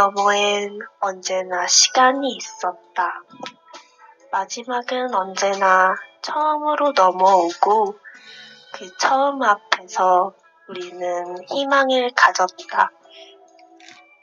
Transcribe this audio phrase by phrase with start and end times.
[0.00, 3.20] 너머엔 언제나 시간이 있었다.
[4.32, 7.98] 마지막은 언제나 처음으로 넘어오고
[8.72, 10.32] 그 처음 앞에서
[10.68, 12.90] 우리는 희망을 가졌다.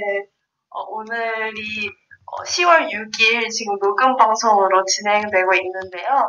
[0.70, 1.88] 어, 오늘이
[2.26, 6.26] 어, 10월 6일 지금 녹음 방송으로 진행되고 있는데요.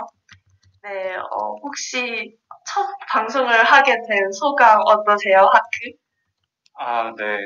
[0.84, 5.92] 네, 어, 혹시 첫 방송을 하게 된 소감 어떠세요, 하크?
[6.76, 7.38] 아, 네.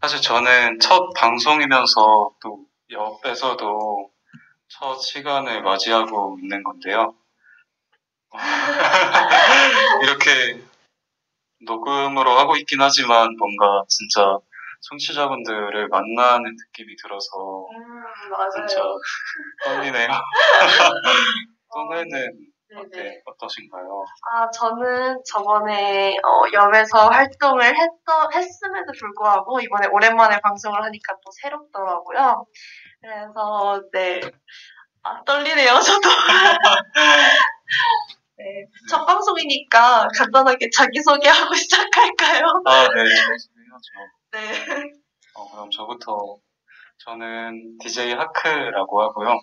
[0.00, 4.10] 사실 저는 첫 방송이면서 또 옆에서도
[4.68, 7.14] 첫 시간을 맞이하고 있는 건데요.
[10.02, 10.62] 이렇게
[11.64, 14.38] 녹음으로 하고 있긴 하지만 뭔가 진짜
[14.82, 18.50] 청취자분들을 만나는 느낌이 들어서 음, 맞아요.
[18.66, 18.82] 진짜
[19.64, 20.08] 떨리네요.
[21.72, 22.10] 또래는
[22.70, 22.80] 네네.
[22.82, 24.04] 어때, 어떠신가요?
[24.30, 32.46] 아, 저는 저번에 어, 염에서 활동을 했더, 했음에도 불구하고 이번에 오랜만에 방송을 하니까 또 새롭더라고요.
[33.00, 34.20] 그래서 네,
[35.02, 36.08] 아, 떨리네요, 저도.
[38.40, 42.62] 네, 첫 방송이니까 간단하게 자기소개하고 시작할까요?
[42.64, 43.50] 아, 네, 해야죠.
[44.32, 44.64] 네.
[45.34, 46.38] 어, 그럼 저부터
[47.04, 49.38] 저는 DJ 하크라고 하고요.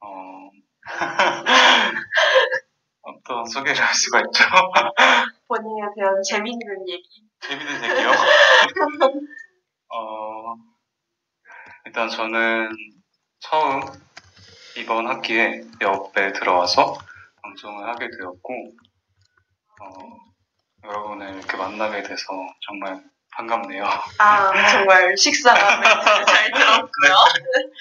[0.00, 0.48] 어,
[3.02, 4.44] 어떤 소개를 할 수가 있죠?
[5.46, 7.28] 본인에 대한 재밌는 얘기.
[7.40, 8.12] 재밌는 얘기요?
[9.90, 10.54] 어,
[11.84, 12.70] 일단 저는
[13.40, 13.82] 처음
[14.78, 16.96] 이번 학기에 옆에 들어와서
[17.54, 18.52] 방송을 하게 되었고,
[19.80, 22.24] 어, 여러분을 이렇게 만나게 돼서
[22.66, 23.02] 정말
[23.36, 23.84] 반갑네요.
[24.18, 27.14] 아, 정말 멘트를 잘 들었고요.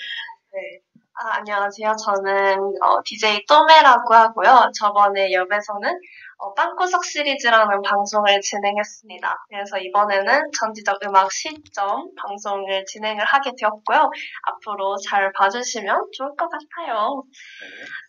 [0.53, 0.79] 네.
[1.15, 1.95] 아, 안녕하세요.
[1.95, 4.71] 저는 어, DJ 또메라고 하고요.
[4.79, 5.99] 저번에 엽에서는
[6.37, 9.45] 어, 빵꾸석 시리즈라는 방송을 진행했습니다.
[9.49, 14.09] 그래서 이번에는 전지적 음악 시점 방송을 진행을 하게 되었고요.
[14.43, 17.23] 앞으로 잘 봐주시면 좋을 것 같아요.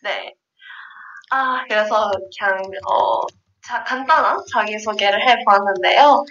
[0.03, 0.09] 네.
[0.09, 0.35] 네.
[1.31, 3.21] 아, 그래서 그냥, 어,
[3.63, 6.23] 자, 간단한 자기소개를 해보았는데요.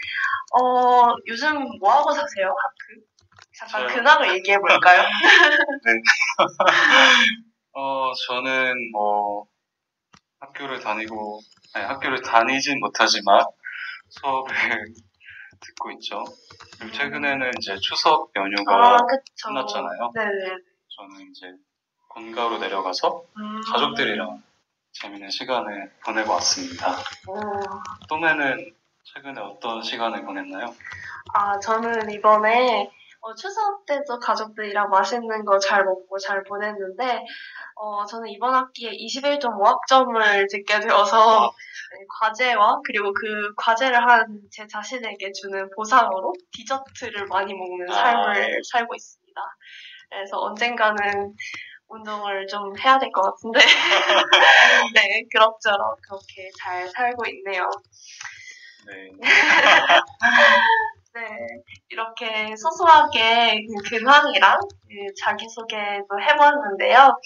[0.55, 3.01] 어, 요즘 뭐하고 사세요, 하크?
[3.59, 3.97] 잠깐 저요?
[3.97, 5.03] 근황을 얘기해볼까요?
[7.77, 9.47] 어, 저는 뭐
[10.41, 11.41] 학교를 다니고,
[11.75, 13.41] 아니, 학교를 다니진 못하지만
[14.11, 14.55] 수업을
[15.61, 16.25] 듣고 있죠.
[16.79, 18.99] 그리고 최근에는 이제 추석 연휴가 아.
[19.43, 20.13] 끝났잖아요.
[20.15, 20.57] 네네.
[20.97, 21.53] 저는 이제
[22.13, 23.61] 본가로 내려가서 음.
[23.73, 24.43] 가족들이랑
[24.95, 26.97] 재밌는 시간을 보내고 왔습니다.
[27.29, 27.35] 오.
[28.09, 28.75] 또매는
[29.05, 30.67] 최근에 어떤 시간을 보냈나요?
[31.35, 37.25] 아, 저는 이번에 어, 추석 때도 가족들이랑 맛있는 거 잘 먹고 잘 보냈는데,
[37.77, 45.33] 어, 저는 이번 학기에 21.5학점을 듣게 되어서 네, 과제와 그리고 그 과제를 한 제 자신에게
[45.33, 47.95] 주는 보상으로 디저트를 많이 먹는 아.
[47.95, 49.41] 삶을 살고 있습니다.
[50.11, 51.35] 그래서 언젠가는
[51.95, 53.61] 운동을 좀 해야 될 것 같은데.
[54.95, 57.69] 네, 그럭저럭 그렇게 잘 살고 있네요.
[58.87, 59.11] 네.
[61.15, 61.21] 네,
[61.91, 67.17] 이렇게 소소하게 그 근황이랑 그 자기소개도 해보았는데요.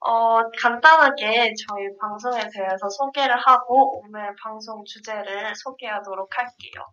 [0.00, 6.84] 어, 간단하게 저희 방송에 대해서 소개를 하고 오늘 방송 주제를 소개하도록 할게요.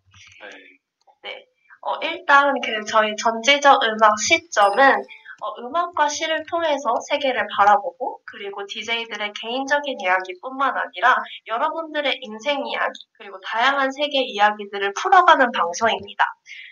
[1.22, 1.44] 네.
[1.82, 5.04] 어, 일단 그 저희 전지적 음악 시점은
[5.40, 11.16] 어, 음악과 시를 통해서 세계를 바라보고 그리고 DJ들의 개인적인 이야기뿐만 아니라
[11.46, 16.24] 여러분들의 인생 이야기 그리고 다양한 세계 이야기들을 풀어가는 방송입니다.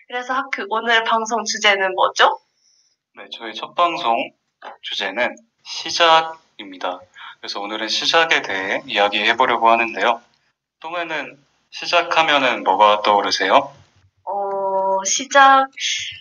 [0.06, 2.38] 그래서 그 오늘 방송 주제는 뭐죠?
[3.16, 4.16] 네, 저희 첫 방송
[4.82, 7.00] 주제는 시작입니다.
[7.40, 10.20] 그래서 오늘은 시작에 대해 이야기해 보려고 하는데요.
[10.80, 11.38] 똥에는
[11.70, 13.72] 시작하면은 뭐가 떠오르세요?
[14.24, 15.66] 어, 시작,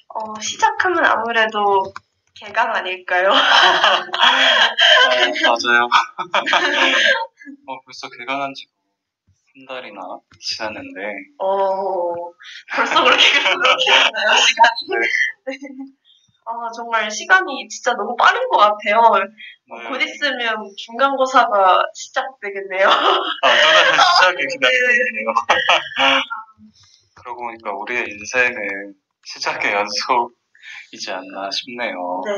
[0.09, 1.93] 어, 시작하면 아무래도
[2.39, 3.29] 개강 아닐까요?
[3.31, 4.05] 아,
[5.47, 5.87] 맞아요.
[7.67, 8.71] 어, 벌써 개강한 지도
[9.55, 10.01] 한 달이나
[10.39, 11.01] 지났는데,
[11.39, 12.13] 어,
[12.75, 14.99] 벌써 그렇게, 그렇게 됐나요, 시간이?
[15.47, 15.57] 네.
[16.45, 19.01] 아, 정말 시간이 진짜 너무 빠른 것 같아요.
[19.19, 19.89] 네.
[19.89, 22.87] 곧 있으면 중간고사가 시작되겠네요.
[22.87, 22.91] 아,
[23.41, 24.47] 또다시 시작이 네.
[24.47, 25.33] 기다리네요.
[27.15, 28.93] 그러고 보니까 우리의 인생은
[29.25, 30.31] 시작의 연속
[30.91, 32.21] 이지 않나 싶네요.
[32.25, 32.31] 네,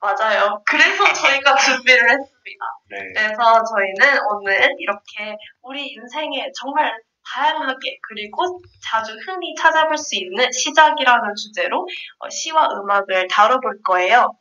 [0.00, 0.62] 맞아요.
[0.66, 2.64] 그래서 저희가 준비를 했습니다.
[2.90, 2.98] 네.
[3.14, 6.92] 그래서 저희는 오늘 이렇게 우리 인생에 정말
[7.32, 11.86] 다양하게 그리고 자주 흔히 찾아볼 수 있는 시작이라는 주제로
[12.18, 14.32] 어, 시와 음악을 다뤄볼 거예요.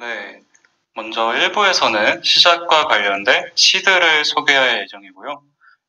[0.00, 0.40] 네.
[0.94, 5.42] 먼저 1부에서는 시작과 관련된 시들을 소개할 예정이고요.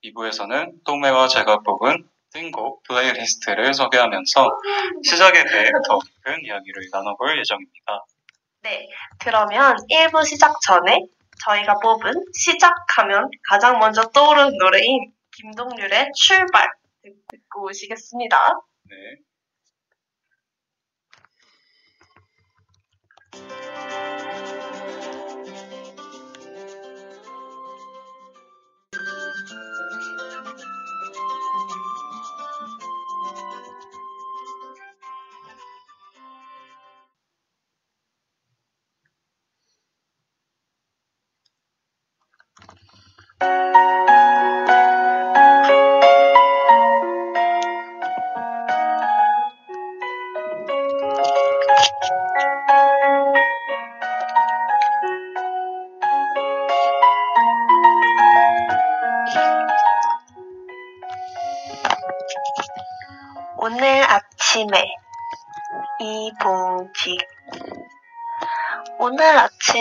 [0.03, 4.59] 2부에서는 또메와 제가 뽑은 띵곡 playlist를 소개하면서
[5.03, 5.97] 시작에 대해 더
[6.27, 8.05] 깊은 이야기를 나눠볼 예정입니다.
[8.63, 8.87] 네,
[9.19, 10.99] 그러면 1부 시작 전에
[11.45, 16.67] 저희가 뽑은 시작하면 가장 먼저 떠오르는 노래인 김동률의 출발
[17.29, 18.37] 듣고 오시겠습니다.
[18.89, 18.95] 네.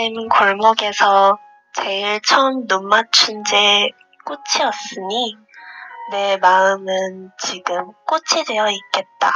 [0.07, 1.37] 아침 골목에서
[1.73, 3.89] 제일 처음 눈 맞춘 제
[4.23, 5.35] 꽃이었으니
[6.11, 9.33] 내 마음은 지금 꽃이 되어 있겠다.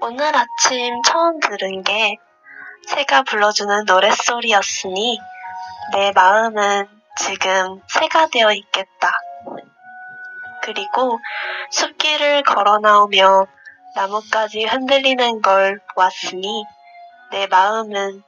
[0.00, 2.18] 오늘 아침 처음 들은 게
[2.86, 5.18] 새가 불러주는 노랫소리였으니
[5.92, 9.10] 내 마음은 지금 새가 되어 있겠다.
[10.62, 11.18] 그리고
[11.72, 13.46] 숲길을 걸어 나오며
[13.96, 16.64] 나뭇가지 흔들리는 걸 보았으니
[17.32, 18.22] 내 마음은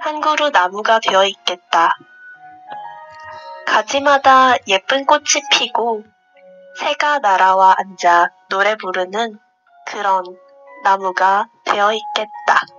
[0.00, 1.96] 한 그루 나무가 되어 있겠다.
[3.66, 6.04] 가지마다 예쁜 꽃이 피고
[6.76, 9.38] 새가 날아와 앉아 노래 부르는
[9.86, 10.24] 그런
[10.84, 12.77] 나무가 되어 있겠다.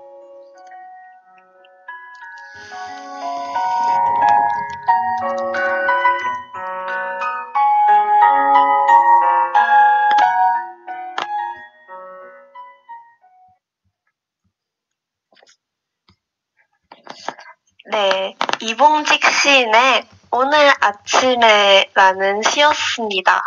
[18.69, 23.41] 이봉직 시인의 오늘 아침에라는 시였습니다.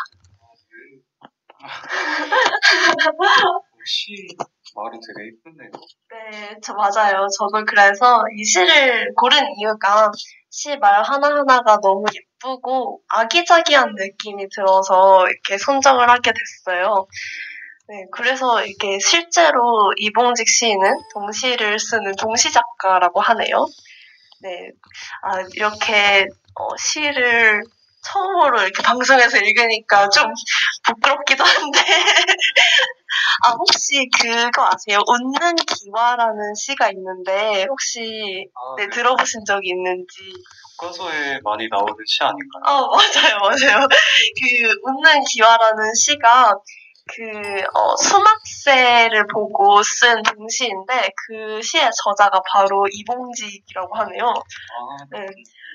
[3.84, 4.12] 시
[4.74, 5.70] 말이 되게 이쁘네요.
[6.10, 7.26] 네, 저 맞아요.
[7.38, 10.10] 저도 그래서 이 시를 고른 이유가
[10.50, 17.06] 시 말 하나하나가 너무 예쁘고 아기자기한 느낌이 들어서 이렇게 선정을 하게 됐어요.
[17.88, 23.66] 네, 그래서 이게 실제로 이봉직 시인은 동시를 쓰는 동시 작가라고 하네요.
[24.42, 24.70] 네,
[25.22, 27.62] 아, 이렇게 어, 시를
[28.04, 30.24] 처음으로 이렇게 방송에서 읽으니까 좀
[30.84, 31.78] 부끄럽기도 한데.
[33.44, 34.98] 아, 혹시 그거 아세요?
[35.06, 40.32] 웃는 기와라는 시가 있는데, 혹시, 아, 네, 들어보신 적이 있는지.
[40.80, 42.62] 교과서에 많이 나오는 시 아닌가요?
[42.64, 43.86] 아, 맞아요, 맞아요.
[43.86, 46.54] 그, 웃는 기와라는 시가
[47.08, 54.24] 그 어, 수막새를 보고 쓴 동시인데 그 시의 저자가 바로 이봉직이라고 하네요.
[54.26, 55.26] 아, 네.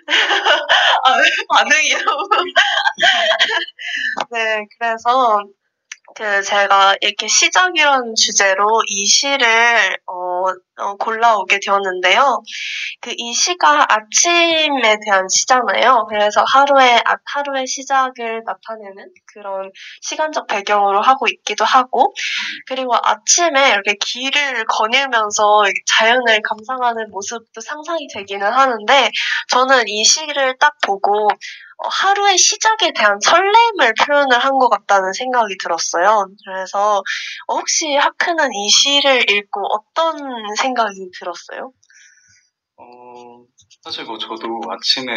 [1.03, 1.98] 아, 왜 반응이요?
[4.31, 5.43] 네, 그래서
[6.17, 10.45] 그 제가 이렇게 시작이라는 주제로 이 시를 어,
[10.79, 12.41] 어, 골라오게 되었는데요.
[13.01, 16.07] 그 이 시가 아침에 대한 시잖아요.
[16.09, 19.71] 그래서 하루의 아, 하루의 시작을 나타내는 그런
[20.01, 22.13] 시간적 배경으로 하고 있기도 하고
[22.67, 25.63] 그리고 아침에 이렇게 길을 거닐면서
[26.00, 29.12] 자연을 감상하는 모습도 상상이 되기는 하는데
[29.50, 31.33] 저는 이 시를 딱 보고 어,
[31.79, 36.27] 하루의 시작에 대한 설렘을 표현을 한 것 같다는 생각이 들었어요.
[36.46, 36.98] 그래서
[37.48, 40.17] 어, 혹시 하크는 이 시를 읽고 어떤
[40.57, 41.72] 생각이 들었어요?
[42.77, 43.43] 어,
[43.84, 45.13] 사실 뭐 저도 아침에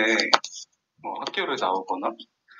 [1.03, 2.11] 뭐 학교를 나오거나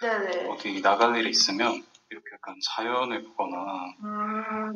[0.01, 0.47] 네네.
[0.49, 3.59] 어디 나갈 일이 있으면 이렇게 약간 자연을 보거나
[4.03, 4.73] 음,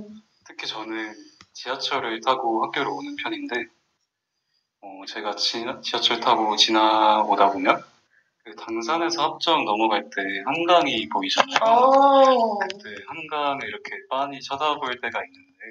[0.46, 1.14] 특히 저는
[1.54, 3.56] 지하철을 타고 학교를 오는 편인데
[4.82, 7.82] 어, 제가 지, 지하철 타고 지나오다 보면
[8.44, 11.58] 그 당산에서 합정 넘어갈 때 한강이 보이잖아요.
[11.62, 15.64] 어, 그때 한강을 이렇게 빤히 쳐다볼 때가 있는데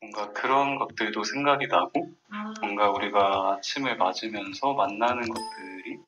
[0.00, 1.90] 뭔가 그런 것들도 생각이 나고
[2.32, 5.98] 음, 뭔가 우리가 아침을 맞으면서 만나는 것들이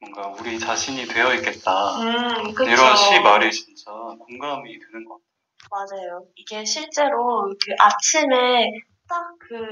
[0.00, 1.96] 뭔가 우리 자신이 되어 있겠다.
[2.00, 2.54] 음.
[2.66, 5.24] 이런 시 말이 진짜 공감이 되는 것 같아요.
[5.70, 6.26] 맞아요.
[6.34, 8.70] 이게 실제로 그 아침에
[9.06, 9.68] 딱그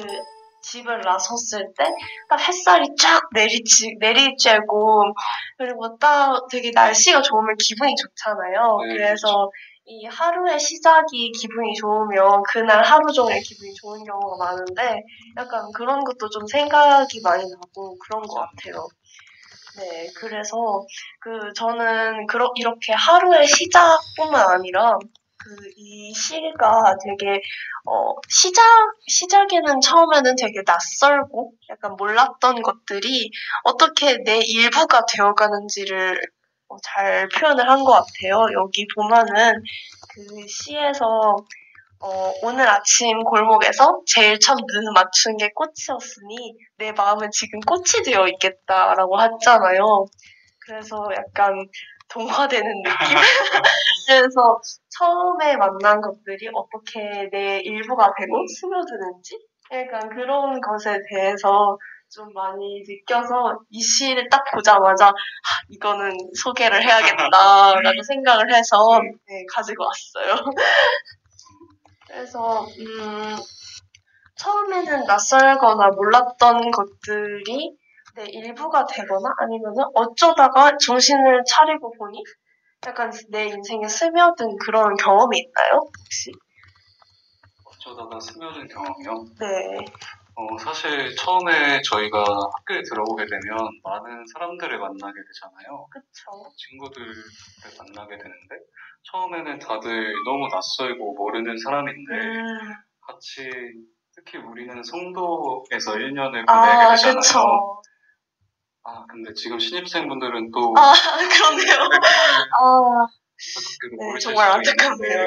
[0.63, 1.85] 집을 나섰을 때
[2.29, 5.15] 딱 햇살이 쫙 내리치, 내리쬐고
[5.59, 8.79] 그리고 딱 되게 날씨가 좋으면 기분이 좋잖아요.
[8.87, 9.51] 네, 그래서
[9.85, 15.03] 이 하루의 시작이 기분이 좋으면 그날 하루 종일 기분이 좋은 경우가 많은데
[15.37, 18.87] 약간 그런 것도 좀 생각이 많이 나고 그런 것 같아요.
[19.77, 20.57] 네, 그래서
[21.21, 24.99] 그 저는 그러, 이렇게 하루의 시작뿐만 아니라
[25.45, 27.41] 그 이 시가 되게
[27.87, 28.63] 어 시작
[29.09, 33.31] 시작에는 처음에는 되게 낯설고 약간 몰랐던 것들이
[33.65, 36.21] 어떻게 내 일부가 되어가는지를
[36.69, 38.45] 어, 잘 표현을 한 것 같아요.
[38.55, 39.53] 여기 보면은
[40.15, 41.37] 그 시에서
[42.01, 48.27] 어, 오늘 아침 골목에서 제일 처음 눈을 맞춘 게 꽃이었으니 내 마음은 지금 꽃이 되어
[48.29, 50.07] 있겠다라고 했잖아요.
[50.65, 51.55] 그래서 약간
[52.13, 52.93] 동화되는 느낌?
[54.07, 54.61] 그래서
[54.99, 59.39] 처음에 만난 것들이 어떻게 내 일부가 되고 스며드는지
[59.73, 61.79] 약간 그런 것에 대해서
[62.11, 65.13] 좀 많이 느껴서 이 시를 딱 보자마자 아,
[65.71, 67.33] 이거는 소개를 해야겠다라고
[68.07, 70.35] 생각을 해서 네, 가지고 왔어요.
[72.07, 73.35] 그래서 음,
[74.37, 77.79] 처음에는 낯설거나 몰랐던 것들이
[78.15, 82.23] 내 일부가 되거나 아니면은 어쩌다가 정신을 차리고 보니
[82.87, 85.91] 약간 내 인생에 스며든 그런 경험이 있나요?
[85.99, 86.33] 혹시?
[87.65, 89.25] 어쩌다가 스며든 경험이요.
[89.41, 89.85] 네.
[90.35, 95.87] 어, 사실 처음에 저희가 학교에 들어오게 되면 많은 사람들을 만나게 되잖아요.
[95.91, 96.53] 그쵸.
[96.57, 97.15] 친구들을
[97.79, 98.57] 만나게 되는데
[99.11, 103.51] 처음에는 다들 너무 낯설고 모르는 사람인데 음, 같이
[104.15, 107.21] 특히 우리는 성도에서 1년을 보내게 아, 되잖아요.
[107.21, 107.83] 그쵸.
[108.85, 110.93] 아, 근데 지금 신입생분들은 또 아,
[111.29, 111.89] 그렇네요.
[112.61, 113.07] 아,
[113.39, 115.27] 뜻밖에도 네, 정말 안타깝네요.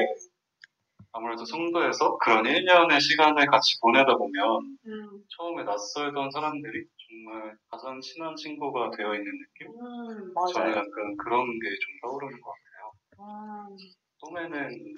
[1.14, 8.36] 아무래도 성도에서 그런 1년의 시간을 같이 보내다 보면 음, 처음에 낯설던 사람들이 정말 가장 친한
[8.36, 9.68] 친구가 되어 있는 느낌?
[9.80, 10.72] 음, 저는.
[10.72, 13.70] 약간 그런 게 좀 떠오르는 것 같아요.
[13.70, 13.78] 음.
[14.22, 14.96] 꿈에는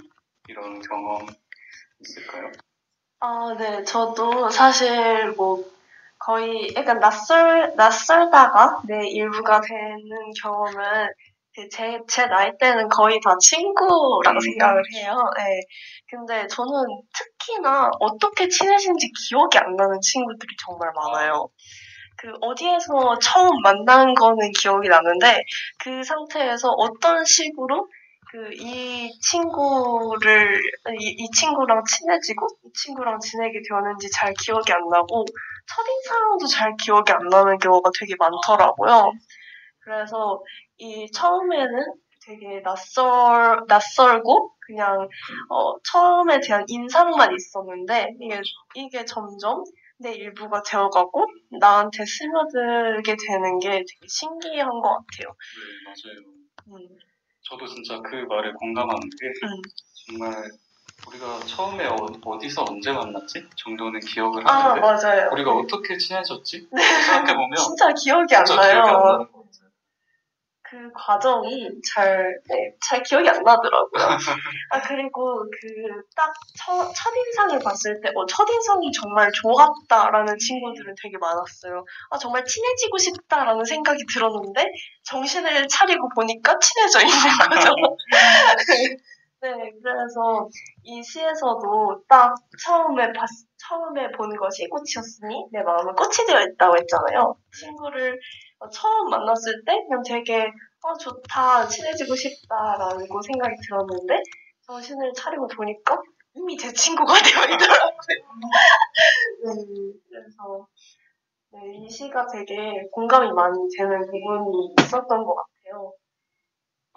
[0.47, 1.27] 이런 경험
[1.99, 2.51] 있을까요?
[3.19, 3.83] 아, 네.
[3.83, 5.63] 저도 사실 뭐
[6.19, 10.09] 거의 약간 낯설, 낯설다가 내 일부가 되는
[10.41, 11.07] 경험은
[11.55, 14.39] 그 제, 제 나이 때는 거의 다 친구라고 음.
[14.39, 15.15] 생각을 해요.
[15.37, 15.59] 네.
[16.07, 16.71] 근데 저는
[17.13, 21.49] 특히나 어떻게 친해진지 기억이 안 나는 친구들이 정말 많아요.
[22.17, 25.39] 그 어디에서 처음 만난 거는 기억이 나는데
[25.79, 27.87] 그 상태에서 어떤 식으로
[28.31, 30.59] 그 이 친구를
[30.99, 35.25] 이, 이 친구랑 친해지고 이 친구랑 지내게 되었는지 잘 기억이 안 나고
[35.67, 39.11] 첫인상도 잘 기억이 안 나는 경우가 되게 많더라고요.
[39.79, 40.41] 그래서
[40.77, 45.07] 이 처음에는 되게 낯설 낯설고 그냥
[45.49, 48.41] 어, 처음에 대한 인상만 있었는데 이게
[48.75, 49.63] 이게 점점
[49.97, 51.25] 내 일부가 되어가고
[51.59, 55.33] 나한테 스며들게 되는 게 되게 신기한 것 같아요.
[55.55, 56.37] 네, 맞아요.
[56.67, 56.97] 음,
[57.43, 59.61] 저도 진짜 그 말에 공감하는 게 음.
[60.05, 60.51] 정말
[61.05, 62.07] 우리가 처음에 어,
[62.41, 63.47] 디서 언제 만났지?
[63.55, 65.29] 정도는 기억을 아 하는데 맞아요.
[65.31, 66.67] 우리가 어떻게 친해졌지?
[66.71, 69.27] 생각해보면 진짜 기억이 안 진짜 안 나요.
[70.69, 73.87] 그 과정이 잘, 네, 잘 기억이 안 나더라고요.
[74.71, 81.85] 아, 그리고 그 딱 첫인상을 봤을 때, 어, 첫인상이 정말 좋았다라는 친구들은 되게 많았어요.
[82.09, 84.65] 아, 정말 친해지고 싶다라는 생각이 들었는데,
[85.03, 87.13] 정신을 차리고 보니까 친해져 있는
[87.49, 87.73] 거죠.
[89.39, 90.49] 네, 그래서
[90.83, 92.33] 이 시에서도 딱
[92.65, 93.27] 처음에 봤,
[93.57, 97.35] 처음에 본 것이 꽃이었으니 내 마음은 꽃이 되어 있다고 했잖아요.
[97.53, 98.19] 친구를
[98.59, 100.51] 어, 처음 만났을 때 그냥 되게
[100.81, 104.23] 어, 좋다, 친해지고 싶다라고 생각이 들었는데
[104.65, 106.01] 정신을 차리고 보니까
[106.33, 107.93] 이미 제 친구가 되어 있더라고요.
[109.43, 109.53] 네,
[110.09, 110.67] 그래서
[111.51, 115.93] 네, 이 시가 되게 공감이 많이 되는 부분이 있었던 것 같아요.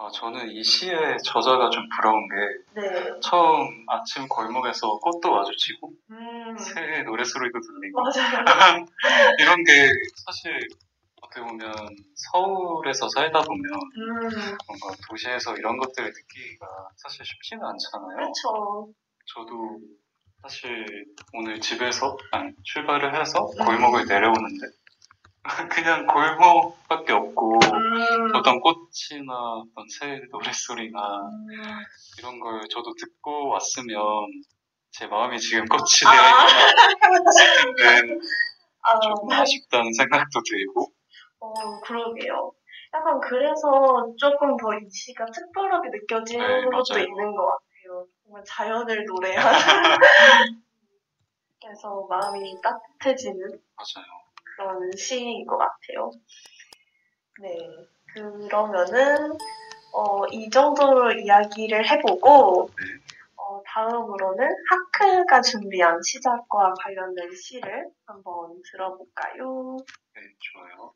[0.01, 3.19] 아, 저는 이 시의 저자가 좀 부러운 게 네.
[3.21, 8.01] 처음 아침 골목에서 꽃도 마주치고 음, 새의 노래소리도 들리고.
[9.37, 9.71] 이런 게
[10.25, 10.57] 사실
[11.21, 11.71] 어떻게 보면
[12.15, 16.65] 서울에서 살다 보면 음, 뭔가 도시에서 이런 것들을 느끼기가
[16.95, 18.15] 사실 쉽지는 않잖아요.
[18.15, 18.89] 그렇죠.
[19.35, 19.79] 저도
[20.41, 24.65] 사실 오늘 집에서 아니, 출발을 해서 골목을 내려오는데
[25.71, 31.49] 그냥 골목밖에 없고 음, 어떤 꽃이나 어떤 새 노랫소리나 음,
[32.19, 33.97] 이런 걸 저도 듣고 왔으면
[34.91, 36.11] 제 마음이 지금 꽃이 아.
[36.47, 37.23] 되어 있는
[37.75, 38.13] 텐데
[38.83, 40.91] 아, 조금 아쉽다는 생각도 들고
[41.39, 42.51] 어, 그러게요.
[42.93, 47.03] 약간 그래서 조금 더 이 시가 특별하게 느껴지는 네, 것도 맞아요.
[47.03, 48.05] 있는 것 같아요.
[48.23, 49.59] 정말 자연을 노래하는.
[51.61, 53.39] 그래서 마음이 따뜻해지는
[53.75, 54.07] 맞아요.
[54.55, 56.11] 그런 시인 것 같아요.
[57.41, 57.57] 네.
[58.13, 59.37] 그러면은,
[59.93, 62.85] 어, 이 정도로 이야기를 해보고, 네.
[63.35, 69.77] 어, 다음으로는 하크가 준비한 시작과 관련된 시를 한번 들어볼까요?
[70.15, 70.93] 네, 좋아요.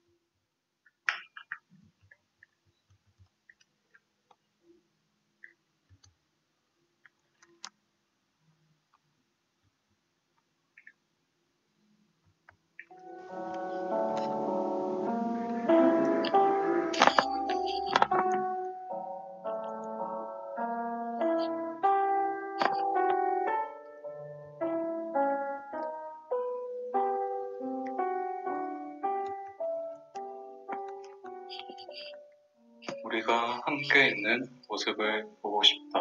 [33.96, 36.00] 함께 있는 모습을 보고 싶다.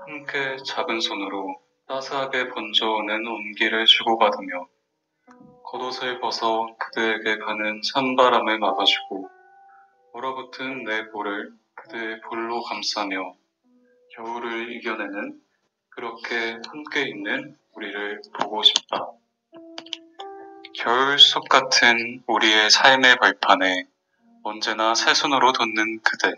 [0.00, 4.68] 함께 작은 손으로 따스하게 번져오는 온기를 주고받으며
[5.64, 9.30] 겉옷을 벗어 그대에게 가는 찬바람을 막아주고
[10.12, 13.34] 얼어붙은 내 볼을 그대의 볼로 감싸며
[14.14, 15.40] 겨울을 이겨내는
[15.88, 19.08] 그렇게 함께 있는 우리를 보고 싶다.
[20.74, 23.91] 겨울 숲 같은 우리의 삶의 벌판에
[24.44, 26.32] 언제나 새 손으로 돋는 그대.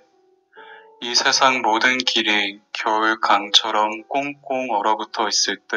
[1.00, 5.76] 이 세상 모든 길이 겨울 강처럼 꽁꽁 얼어붙어 있을 때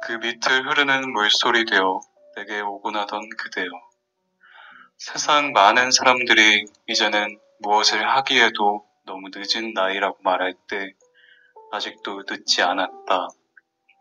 [0.00, 2.00] 그 밑을 흐르는 물소리 되어
[2.36, 3.68] 내게 오고 나던 그대여.
[4.96, 10.92] 세상 많은 사람들이 이제는 무엇을 하기에도 너무 늦은 나이라고 말할 때
[11.72, 13.28] 아직도 늦지 않았다.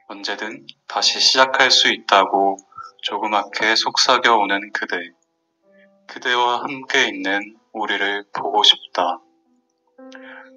[0.07, 2.57] 언제든 다시 시작할 수 있다고
[3.01, 4.97] 조그맣게 속삭여 오는 그대.
[6.07, 9.19] 그대와 함께 있는 우리를 보고 싶다.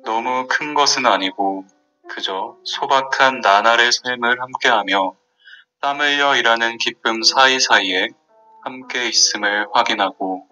[0.04, 1.66] 너무 큰 것은 아니고
[2.08, 5.14] 그저 소박한 나날의 삶을 함께하며
[5.80, 8.08] 땀 흘려 일하는 기쁨 사이사이에
[8.62, 10.46] 함께 있음을 확인하고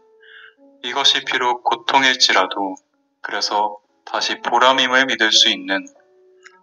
[0.82, 2.74] 이것이 비록 고통일지라도
[3.20, 5.87] 그래서 다시 보람임을 믿을 수 있는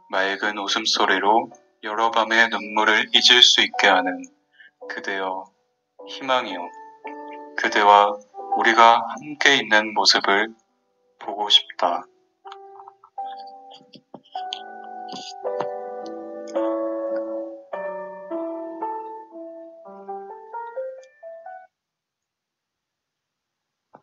[0.09, 1.51] 맑은 웃음소리로
[1.83, 4.23] 여러 밤의 눈물을 잊을 수 있게 하는
[4.89, 5.45] 그대여
[6.07, 6.84] 희망이여
[7.55, 8.17] 그대와
[8.57, 10.53] 우리가 함께 있는 모습을
[11.19, 12.05] 보고 싶다.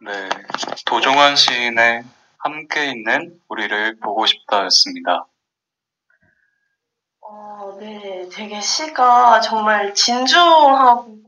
[0.04, 0.28] 네,
[0.84, 2.02] 도종환 시인의
[2.38, 5.26] 함께 있는 우리를 보고 싶다였습니다.
[7.20, 8.28] 어, 네.
[8.32, 11.21] 되게 시가 정말 진중하고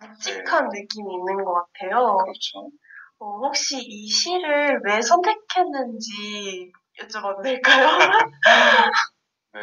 [0.00, 2.18] 묵직한 느낌이 있는 것 같아요.
[2.18, 2.70] 그렇죠.
[3.18, 7.98] 어, 혹시 이 시를 왜 선택했는지 여쭤봐도 될까요?
[9.54, 9.60] 네,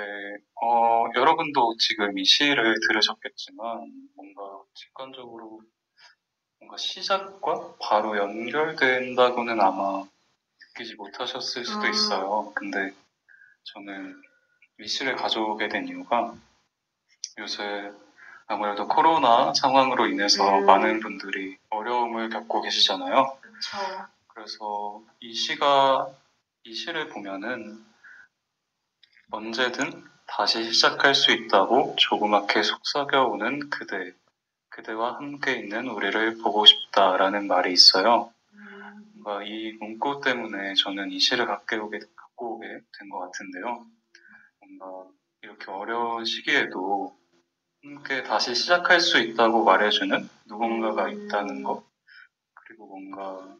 [0.61, 5.61] 어, 여러분도 지금 이 시를 들으셨겠지만 뭔가 직관적으로
[6.59, 10.03] 뭔가 시작과 바로 연결된다고는 아마
[10.75, 11.91] 느끼지 못하셨을 수도 음.
[11.91, 12.51] 있어요.
[12.55, 12.93] 근데
[13.63, 14.21] 저는
[14.79, 16.35] 이 시를 가져오게 된 이유가
[17.37, 17.91] 요새
[18.47, 20.65] 아무래도 코로나 상황으로 인해서 음.
[20.65, 23.37] 많은 분들이 어려움을 겪고 계시잖아요.
[23.41, 24.07] 그렇죠.
[24.27, 26.09] 그래서 이 시가
[26.63, 27.83] 이 시를 보면은
[29.31, 34.13] 언제든 다시 시작할 수 있다고 조그맣게 속삭여오는 그대,
[34.69, 38.31] 그대와 함께 있는 우리를 보고 싶다라는 말이 있어요.
[38.53, 43.85] 음, 뭔가 이 문구 때문에 저는 이 시를 갖게 오게, 갖고 오게 된 것 같은데요.
[44.59, 45.09] 뭔가
[45.41, 47.15] 이렇게 어려운 시기에도
[47.85, 51.83] 함께 다시 시작할 수 있다고 말해주는 누군가가 있다는 것.
[52.55, 53.55] 그리고 뭔가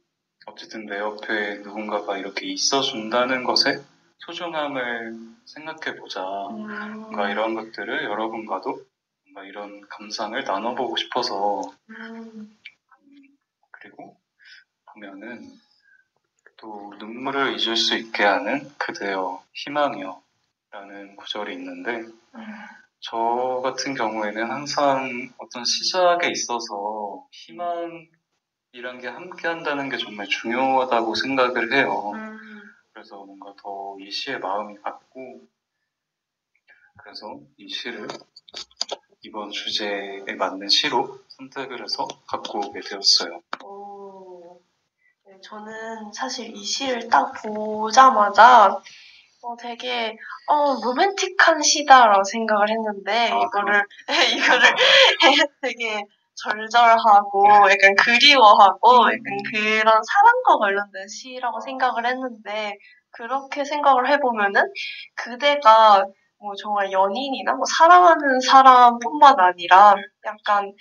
[0.48, 3.84] 어쨌든 내 옆에 누군가가 이렇게 있어준다는 것에
[4.18, 6.24] 소중함을 생각해보자.
[6.24, 8.84] 뭔가 이런 것들을 여러분과도
[9.26, 11.62] 뭔가 이런 감상을 나눠보고 싶어서
[11.92, 12.58] 음,
[13.02, 13.38] 음,
[13.72, 14.18] 그리고
[14.92, 15.52] 보면은
[16.58, 20.24] 또 눈물을 잊을 수 있게 하는 그대여 희망이여
[20.72, 21.92] 라는 구절이 있는데
[22.34, 22.46] 음,
[23.10, 28.10] 저 같은 경우에는 항상 어떤 시작에 있어서 희망이란
[29.00, 32.12] 게 함께 한다는 게 정말 중요하다고 생각을 해요.
[32.16, 32.62] 음,
[32.94, 35.42] 그래서 뭔가 더 이 시에 마음이 갔고
[36.98, 38.08] 그래서 이 시를
[39.22, 43.42] 이번 주제에 맞는 시로 선택을 해서 갖고 오게 되었어요.
[43.64, 44.60] 오.
[45.26, 48.82] 네, 저는 사실 이 시를 딱 보자마자
[49.46, 53.84] 어, 되게 어, 로맨틱한 시다라고 생각을 했는데 아, 이거를
[54.36, 54.62] 이거를
[55.62, 56.02] 되게
[56.34, 62.74] 절절하고 약간 그리워하고 약간 그런 사랑과 관련된 시라고 생각을 했는데
[63.12, 64.62] 그렇게 생각을 해보면은
[65.14, 66.04] 그대가
[66.40, 70.74] 뭐 정말 연인이나 뭐 사랑하는 사람뿐만 아니라 약간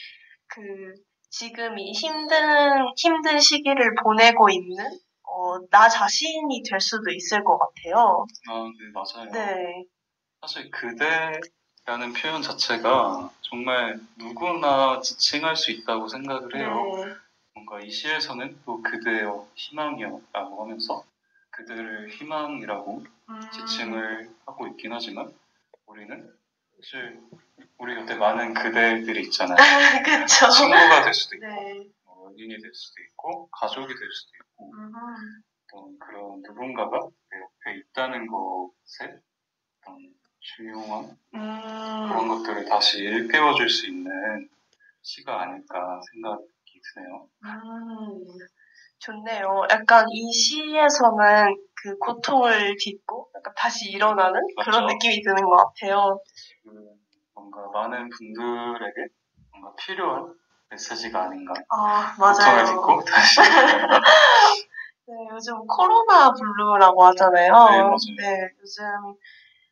[0.49, 0.61] 그
[1.29, 4.85] 지금 이 힘든 힘든 시기를 보내고 있는
[5.37, 8.25] 어, 나 자신이 될 수도 있을 것 같아요.
[8.49, 9.33] 아, 네, 맞아요.
[9.33, 9.85] 네,
[10.41, 16.71] 사실 그대라는 표현 자체가 정말 누구나 지칭할 수 있다고 생각을 해요.
[17.05, 17.15] 네,
[17.55, 21.05] 뭔가 이 시에서는 또 그대여 희망이여라고 하면서
[21.51, 25.33] 그들을 희망이라고 음, 지칭을 하고 있긴 하지만
[25.87, 26.33] 우리는
[26.77, 27.21] 사실
[27.79, 29.57] 우리 곁에 많은 그대들이 있잖아요.
[30.27, 34.44] 친구가 될 수도 있고 네, 뭐 연인이 될 수도 있고 가족이 될 수도 있고 음,
[35.73, 36.99] 어떤 그런 누군가가
[37.31, 39.19] 내 옆에 있다는 것에
[39.81, 44.49] 어떤 중요한 그런 음, 것들을 다시 일깨워줄 수 있는
[45.03, 47.29] 시가 아닐까 생각이 드네요.
[47.45, 48.25] 음,
[48.99, 49.67] 좋네요.
[49.71, 54.95] 약간 이 시에서는 그 고통을 딛고 약간 다시 일어나는 그런 맞죠?
[54.95, 56.21] 느낌이 드는 것 같아요.
[56.63, 56.71] 그
[57.35, 59.07] 뭔가 많은 분들에게
[59.51, 60.35] 뭔가 필요한
[60.71, 61.55] 메시지가 아닌가.
[61.71, 62.67] 아, 맞아요.
[62.67, 63.41] 딛고 다시.
[65.07, 67.53] 네, 요즘 코로나 블루라고 하잖아요.
[67.53, 67.97] 네, 맞아요.
[68.19, 68.85] 네, 요즘,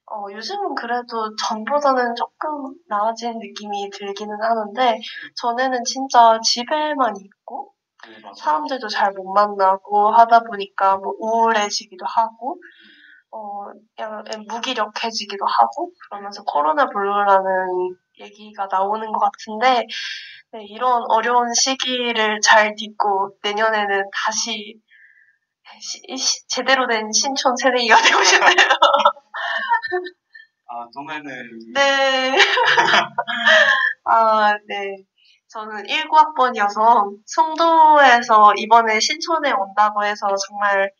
[0.06, 5.00] 어, 요즘은 그래도 전보다는 조금 나아진 느낌이 들기는 하는데,
[5.36, 7.72] 전에는 진짜 집에만 있고,
[8.06, 8.12] 네.
[8.36, 12.60] 사람들도 잘 못 만나고 하다 보니까 뭐 우울해지기도 하고,
[13.30, 13.64] 어,
[14.48, 19.86] 무기력해지기도 하고, 그러면서 코로나 블루라는 얘기가 나오는 것 같은데,
[20.52, 24.74] 네, 이런 어려운 시기를 잘 딛고 내년에는 다시
[25.80, 28.68] 시- 시- 제대로 된 신촌 새내기가 되고 싶네요.
[30.68, 32.36] 아, 동해는 네.
[34.04, 34.96] 아, 네.
[35.48, 40.90] 저는 19학번이어서 송도에서 이번에 신촌에 온다고 해서 정말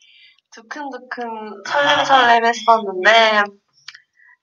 [0.50, 3.42] 두근두근 설렘설렘 했었는데,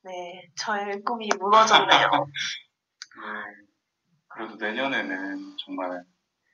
[0.04, 2.10] 네, 저의 꿈이 무너졌네요.
[4.40, 6.04] 네, 그래도 내년에는 정말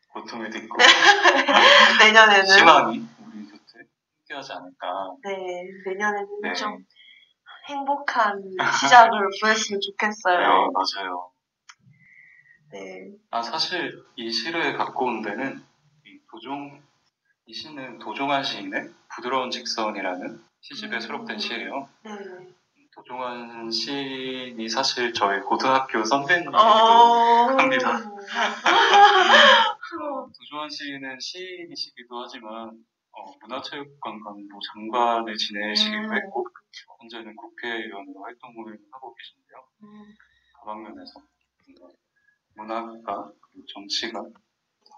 [0.09, 0.77] 고통을 딛고
[2.01, 3.85] 내년에는, 희망이 우리 곁에
[4.17, 5.15] 함께하지 않을까.
[5.23, 6.83] 네, 내년에는 네, 좀
[7.69, 8.41] 행복한
[8.81, 10.71] 시작을 보냈으면 네, 좋겠어요.
[10.71, 11.31] 맞아요.
[12.71, 13.11] 네.
[13.29, 15.63] 아, 사실 이 시를 갖고 온 데는
[16.05, 16.81] 이 도종,
[17.45, 20.99] 이 시는 도종환 시인의 부드러운 직선이라는 시집에 음.
[20.99, 21.87] 수록된 시예요.
[22.03, 22.11] 네.
[22.95, 27.57] 도종환 시인이 사실 저희 고등학교 선배님이기도 어...
[27.57, 27.99] 합니다.
[30.39, 32.71] 도종환 시인은 시인이시기도 하지만
[33.11, 36.15] 어, 문화체육관광부 장관을 지내시기도 음.
[36.15, 36.47] 했고
[36.99, 39.67] 현재는 국회의원으로 활동을 하고 계신데요.
[39.83, 40.15] 음,
[40.59, 41.21] 다방면에서
[42.55, 43.31] 문학과
[43.73, 44.23] 정치가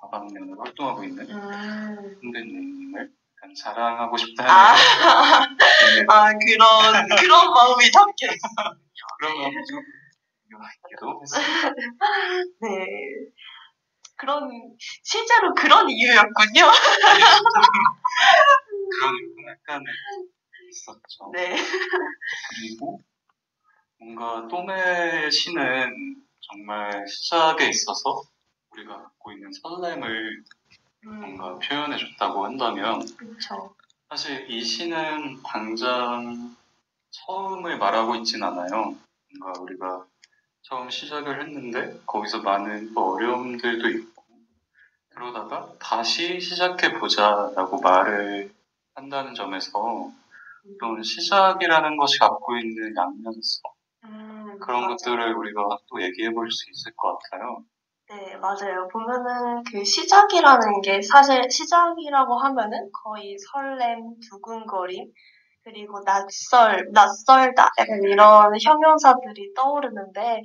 [0.01, 2.17] 다방면으로 활동하고 있는 음.
[2.21, 3.11] 선배님을
[3.55, 4.75] 자랑하고 싶다는 아,
[5.95, 8.47] 네, 아, 그런, 그런 마음이 담겨 있어.
[9.19, 9.79] 그런 마음이 좀
[10.85, 11.69] 있기도 했습니다.
[12.61, 12.85] 네.
[14.15, 14.49] 그런,
[15.03, 16.33] 실제로 그런 이유였군요.
[16.53, 16.71] 진짜
[18.99, 19.83] 그런 이유가 약간
[20.69, 21.31] 있었죠.
[21.33, 21.55] 네.
[22.49, 22.99] 그리고
[23.99, 28.21] 뭔가 또메 시는 정말 시작에 있어서
[28.71, 30.43] 우리가 갖고 있는 설렘을 음,
[31.03, 33.75] 뭔가 뭔가 표현해줬다고 한다면 그쵸.
[34.09, 36.55] 사실 이 시는 당장
[37.11, 38.95] 처음을 말하고 있진 않아요.
[39.39, 40.05] 뭔가 우리가
[40.61, 44.23] 처음 시작을 했는데 거기서 많은 또 어려움들도 있고
[45.09, 48.53] 그러다가 다시 시작해 보자라고 말을
[48.95, 50.11] 한다는 점에서
[50.79, 53.61] 그런 시작이라는 것이 갖고 있는 양면성
[54.03, 54.95] 음, 그런 맞아요.
[54.97, 57.63] 것들을 우리가 또 얘기해 볼 수 있을 것 같아요.
[58.09, 58.87] 네, 맞아요.
[58.87, 65.11] 보면은 그 시작이라는 게 사실 시작이라고 하면은 거의 설렘, 두근거림,
[65.63, 70.41] 그리고 낯설, 낯설다, 약간 이런 형용사들이 떠오르는데,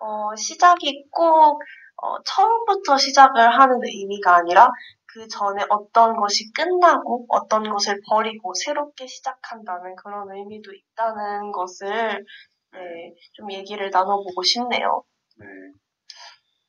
[0.00, 1.62] 어, 시작이 꼭,
[2.02, 4.68] 어, 처음부터 시작을 하는 의미가 아니라
[5.06, 12.26] 그 전에 어떤 것이 끝나고 어떤 것을 버리고 새롭게 시작한다는 그런 의미도 있다는 것을,
[12.72, 15.02] 네, 좀 얘기를 나눠보고 싶네요.
[15.38, 15.46] 네.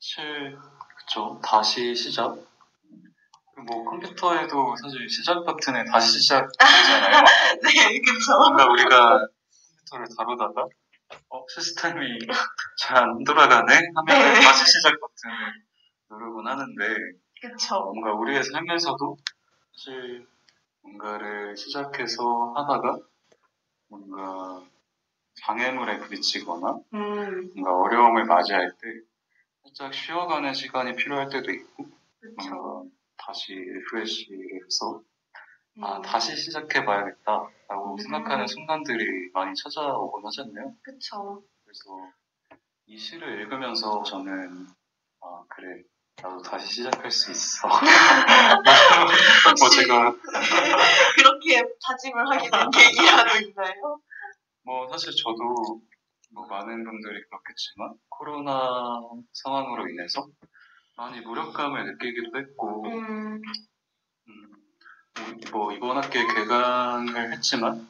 [0.00, 0.56] 사실
[0.96, 2.36] 그쵸 다시 시작
[3.66, 7.24] 뭐 컴퓨터에도 사실 시작 버튼에 다시 시작이잖아요.
[7.62, 8.38] 네, 그쵸.
[8.38, 9.26] 뭔가 우리가
[9.90, 10.66] 컴퓨터를 다루다가
[11.30, 12.18] 어, 시스템이
[12.78, 14.40] 잘 안 돌아가네 하면 네.
[14.40, 15.64] 다시 시작 버튼을
[16.10, 16.94] 누르곤 하는데
[17.42, 17.80] 그쵸.
[17.92, 19.16] 뭔가 우리의 삶에서도
[19.74, 20.26] 사실
[20.82, 22.98] 뭔가를 시작해서 하다가
[23.88, 24.62] 뭔가
[25.44, 28.88] 장애물에 부딪히거나 음, 뭔가 어려움을 맞이할 때
[29.68, 31.86] 살짝 쉬어가는 시간이 필요할 때도 있고.
[32.36, 35.02] 뭔가 다시 리프레시를 해서
[35.76, 37.98] 음, 아 다시 시작해봐야겠다 라고 음.
[37.98, 40.74] 생각하는 순간들이 많이 찾아오곤 하잖아요.
[40.82, 41.42] 그쵸.
[41.64, 42.10] 그래서
[42.86, 44.66] 이 시를 읽으면서 저는
[45.20, 45.82] 아 그래
[46.22, 47.68] 나도 다시 시작할 수 있어.
[49.60, 50.16] 뭐 제가
[51.14, 54.00] 그렇게 다짐을 하게 된 계기라도 있나요?
[54.62, 55.82] 뭐 사실 저도
[56.30, 59.00] 뭐 많은 분들이 그렇겠지만 코로나
[59.32, 60.26] 상황으로 인해서
[60.96, 63.40] 많이 무력감을 느끼기도 했고 음,
[64.28, 67.88] 음, 뭐 이번 학기에 개강을 했지만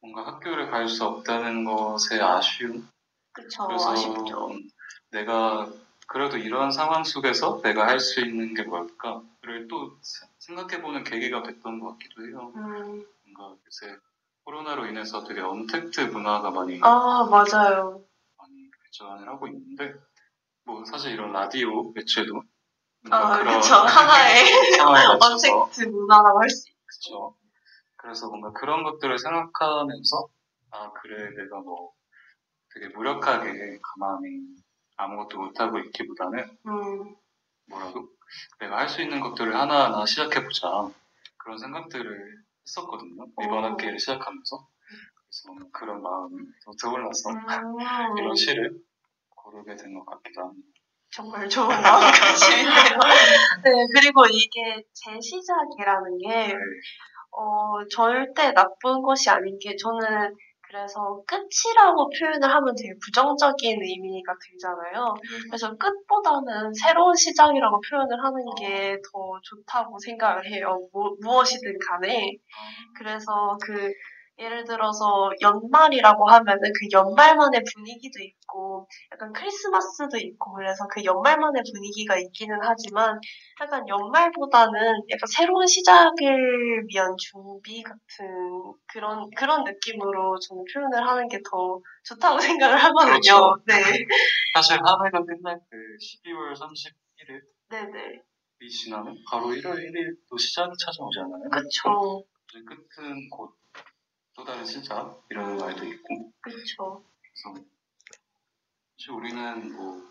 [0.00, 2.88] 뭔가 학교를 갈 수 없다는 것에 아쉬움
[3.32, 3.66] 그쵸.
[3.66, 4.50] 그래서 아쉽죠.
[4.50, 4.68] 음,
[5.10, 5.72] 내가
[6.08, 9.96] 그래도 이런 상황 속에서 내가 할 수 있는 게 뭘까를 또
[10.40, 12.52] 생각해보는 계기가 됐던 것 같기도 해요.
[12.56, 13.96] 음, 뭔가 요새
[14.44, 18.04] 코로나로 인해서 되게 언택트 문화가 많이 아, 맞아요.
[18.38, 19.94] 많이 발전을 하고 있는데
[20.64, 22.42] 뭐 사실 이런 라디오 매체도
[23.02, 23.74] 뭔가 아, 그런 그쵸.
[23.86, 26.76] 하나의 상황에 맞춰서 언택트 문화라고 할수 있죠.
[26.86, 27.36] 그렇죠.
[27.96, 30.28] 그래서 뭔가 그런 것들을 생각하면서
[30.72, 31.92] 아 그래 내가 뭐
[32.74, 34.40] 되게 무력하게 가만히
[34.96, 37.14] 아무것도 못하고 있기보다는 음,
[37.68, 38.08] 뭐라고
[38.58, 40.90] 내가 할 수 있는 것들을 하나하나 시작해보자
[41.38, 43.66] 그런 생각들을 했었거든요 이번 오.
[43.68, 44.68] 학기를 시작하면서
[45.28, 47.36] 그래서 그런 마음이 또 떠올라서 음,
[48.18, 48.78] 이런 시를
[49.30, 50.68] 고르게 된 것 같기도 합니다.
[51.14, 52.98] 정말 좋은 마음가짐이네요.
[53.64, 56.54] 네, 그리고 이게 재시작이라는 게,
[57.32, 60.34] 어, 절대 나쁜 것이 아닌 게, 저는
[60.72, 65.14] 그래서 끝이라고 표현을 하면 되게 부정적인 의미가 들잖아요.
[65.50, 70.88] 그래서 끝보다는 새로운 시작이라고 표현을 하는 게 더 좋다고 생각을 해요.
[70.92, 72.32] 무, 무엇이든 간에.
[72.96, 73.92] 그래서 그,
[74.42, 82.18] 예를 들어서 연말이라고 하면은 그 연말만의 분위기도 있고, 약간 크리스마스도 있고, 그래서 그 연말만의 분위기가
[82.18, 83.20] 있기는 하지만,
[83.60, 84.72] 약간 연말보다는
[85.10, 88.26] 약간 새로운 시작을 위한 준비 같은
[88.86, 93.20] 그런, 그런 느낌으로 저는 표현을 하는 게 더 좋다고 생각을 하거든요.
[93.20, 93.56] 그렇죠.
[93.66, 93.74] 네.
[94.54, 98.22] 사실 한 해가 끝날 때 12월 31일이 네네.
[98.70, 101.50] 지나면 바로 1월 1일 또 시작이 찾아오잖아요.
[102.48, 103.50] 이제 끝은 곧
[104.34, 107.04] 또 다른 시작 이런 말도 있고 그쵸.
[107.20, 107.64] 그래서
[108.96, 110.02] 사실 우리는 뭐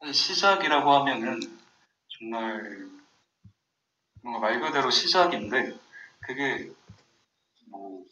[0.00, 1.38] 사실 시작이라고 하면은
[2.08, 2.88] 정말
[4.22, 5.78] 뭔가 말 그대로 시작인데
[6.20, 6.70] 그게
[7.70, 8.04] 뭐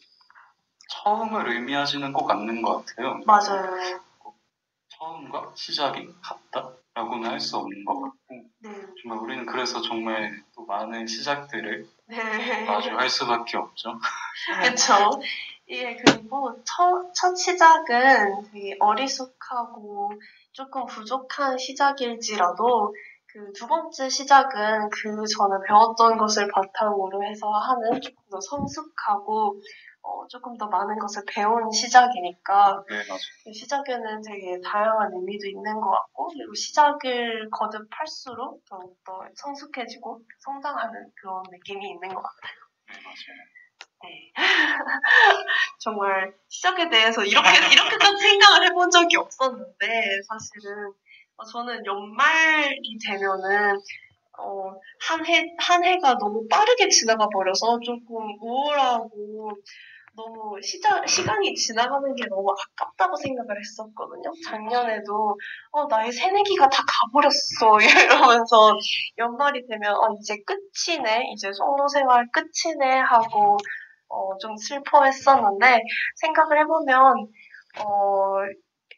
[0.89, 3.19] 처음을 의미하지는 꼭 않는 것 같아요.
[3.25, 4.01] 맞아요.
[4.89, 8.17] 처음과 시작이 같다라고는 할 수 없는 것 같고
[8.59, 8.85] 네.
[9.01, 12.65] 정말 우리는 그래서 정말 또 많은 시작들을 네.
[12.65, 13.99] 마주할 수밖에 없죠.
[14.63, 15.21] 그쵸.
[15.67, 20.11] 이게 그리고 첫, 첫 시작은 되게 어리숙하고
[20.51, 22.93] 조금 부족한 시작일지라도
[23.31, 29.61] 그 두 번째 시작은 그 전에 배웠던 것을 바탕으로 해서 하는 조금 더 성숙하고
[30.01, 32.95] 어, 조금 더 많은 것을 배운 시작이니까 네.
[33.43, 41.43] 그 시작에는 되게 다양한 의미도 있는 것 같고 그리고 시작을 거듭할수록 더욱더 성숙해지고 성장하는 그런
[41.51, 42.55] 느낌이 있는 것 같아요.
[42.87, 43.58] 네, 맞아요.
[44.03, 44.31] 네.
[45.79, 50.93] 정말 시작에 대해서 이렇게 이렇게까지 생각을 해본 적이 없었는데 사실은
[51.37, 53.79] 어, 저는 연말이 되면은
[54.37, 59.51] 어, 한 해, 한 해가 너무 빠르게 지나가 버려서 조금 우울하고
[60.15, 64.31] 너무 시자, 시간이 지나가는 게 너무 아깝다고 생각을 했었거든요.
[64.45, 65.37] 작년에도
[65.71, 67.77] 어, 나의 새내기가 다 가버렸어
[68.43, 68.73] 이러면서
[69.17, 73.57] 연말이 되면 어, 이제 끝이네 이제 송로 생활 끝이네 하고
[74.09, 75.81] 어, 좀 슬퍼했었는데
[76.15, 77.27] 생각을 해보면
[77.79, 78.43] 어,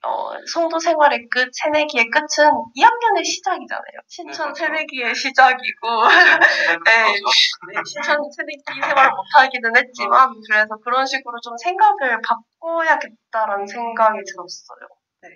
[0.03, 4.01] 어, 송도 생활의 끝, 새내기의 끝은 2학년의 시작이잖아요.
[4.07, 4.55] 신천 네, 그렇죠.
[4.55, 6.07] 새내기의 시작이고,
[6.85, 12.19] 네, 네, 신천 새내기 생활을 못하기는 했지만, 그래서 그런 식으로 좀 생각을
[12.59, 14.87] 바꿔야겠다라는 생각이 들었어요.
[15.21, 15.29] 네.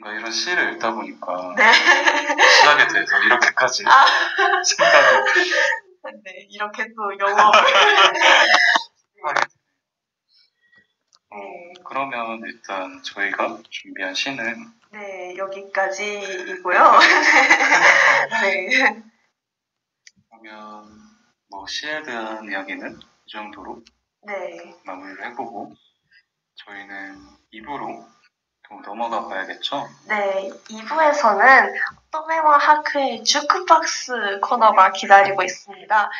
[0.00, 1.72] 뭔가 이런 시를 읽다 보니까 네.
[1.72, 4.04] 시작에 대해서 이렇게까지 아.
[4.62, 5.24] 생각을
[6.24, 7.26] 네, 이렇게 또.
[9.22, 9.40] 하게
[11.30, 16.92] 네, 그러면 일단 저희가 준비한 시는 네, 여기까지이고요.
[18.42, 19.02] 네.
[20.30, 20.84] 그러면
[21.50, 23.82] 뭐 시에 대한 이야기는 이 정도로
[24.26, 24.74] 네.
[24.84, 25.74] 마무리를 해보고
[26.54, 27.16] 저희는
[27.52, 28.06] 2부로
[28.68, 29.88] 또 넘어가 봐야겠죠?
[30.08, 31.74] 네, 2부에서는
[32.10, 36.10] 또메와 하크의 주크박스 코너가 기다리고 있습니다.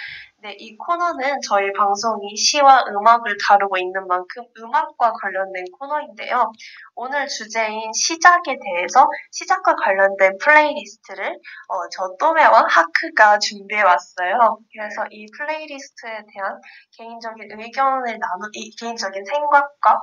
[0.41, 6.53] 네, 이 코너는 저희 방송이 시와 음악을 다루고 있는 만큼 음악과 관련된 코너인데요.
[6.95, 14.61] 오늘 주제인 시작에 대해서 시작과 관련된 playlist를 어, 저 또메와 하크가 준비해 왔어요.
[14.73, 16.61] 그래서 이 playlist에 대한
[16.97, 20.03] 개인적인 의견을 나누, 이 개인적인 생각과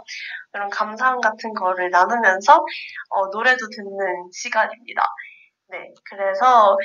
[0.52, 2.66] 그런 감상 같은 거를 나누면서
[3.10, 5.02] 어, 노래도 듣는 시간입니다.
[5.68, 6.78] 네, 그래서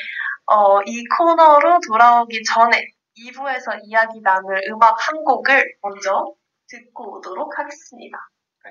[0.46, 6.34] 어, 이 코너로 돌아오기 전에 2부에서 이야기 나눌 음악 한 곡을 먼저
[6.68, 8.18] 듣고 오도록 하겠습니다.
[8.64, 8.70] 네.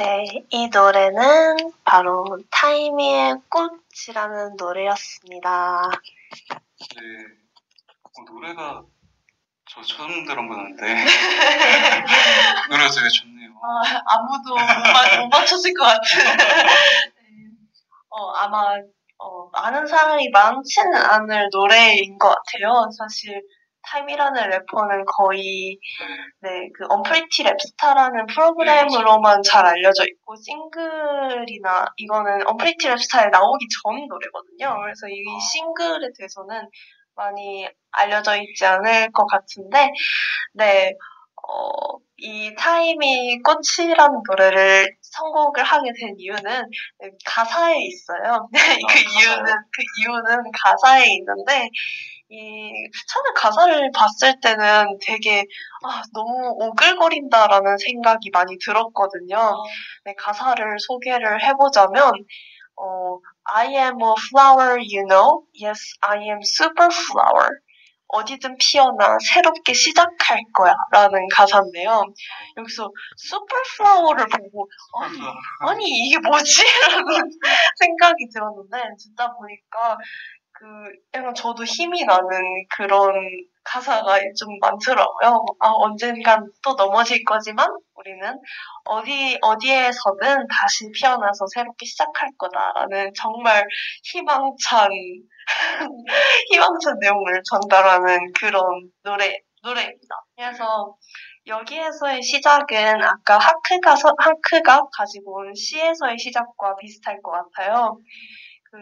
[0.00, 5.90] 네, 이 노래는 바로 타이미의 꽃이라는 노래였습니다.
[6.96, 7.02] 네.
[8.04, 8.82] 어, 노래가
[9.68, 11.04] 저 처음 들어보는데
[12.70, 13.50] 노래가 되게 좋네요.
[13.62, 16.00] 아, 아무도 못, 맞, 못 맞췄을 것 같은.
[17.20, 17.22] 네.
[18.08, 18.76] 어, 아마
[19.18, 22.88] 어, 아는 사람이 많지는 않을 노래인 것 같아요.
[22.96, 23.42] 사실
[23.82, 25.78] 타임이라는 래퍼는 거의
[26.40, 34.80] 네, 그 언프리티 랩스타라는 프로그램으로만 잘 알려져 있고 싱글이나 이거는 언프리티 랩스타에 나오기 전 노래거든요.
[34.82, 36.68] 그래서 이 싱글에 대해서는
[37.14, 39.90] 많이 알려져 있지 않을 것 같은데
[40.54, 40.92] 네,
[41.48, 46.62] 어, 이 타이미 꽃이라는 노래를 선곡을 하게 된 이유는
[47.24, 48.48] 가사에 있어요.
[48.52, 51.68] 그 이유는 그 이유는 가사에 있는데
[52.32, 52.70] 이
[53.08, 55.44] 처음에 가사를 봤을 때는 되게
[55.84, 59.36] 아, 너무 오글거린다라는 생각이 많이 들었거든요.
[60.04, 62.12] 네, 가사를 소개를 해보자면
[62.76, 65.44] 어, I am a flower, you know.
[65.54, 67.50] Yes, I am super flower.
[68.12, 70.72] 어디든 피어나 새롭게 시작할 거야.
[70.90, 72.02] 라는 가사인데요.
[72.56, 74.68] 여기서 super flower를 보고,
[75.00, 75.18] 아니,
[75.60, 76.62] 아니, 이게 뭐지?
[76.90, 77.30] 라는
[77.78, 79.96] 생각이 들었는데, 듣다 보니까,
[80.60, 80.66] 그,
[81.14, 82.28] 약간 저도 힘이 나는
[82.76, 83.14] 그런
[83.64, 85.44] 가사가 좀 많더라고요.
[85.60, 88.38] 아, 언젠간 또 넘어질 거지만, 우리는
[88.84, 93.66] 어디, 어디에서든 다시 피어나서 새롭게 시작할 거다라는 정말
[94.04, 94.90] 희망찬,
[96.50, 98.62] 희망찬 내용을 전달하는 그런
[99.02, 100.14] 노래, 노래입니다.
[100.36, 100.96] 그래서
[101.46, 107.98] 여기에서의 시작은 아까 하크가, 서- 하크가 가지고 온 시에서의 시작과 비슷할 것 같아요.
[108.70, 108.78] 그,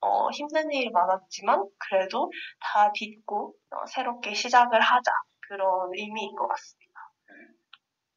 [0.00, 5.10] 어, 힘든 일이 많았지만, 그래도 다 딛고, 어, 새롭게 시작을 하자.
[5.48, 6.90] 그런 의미인 것 같습니다.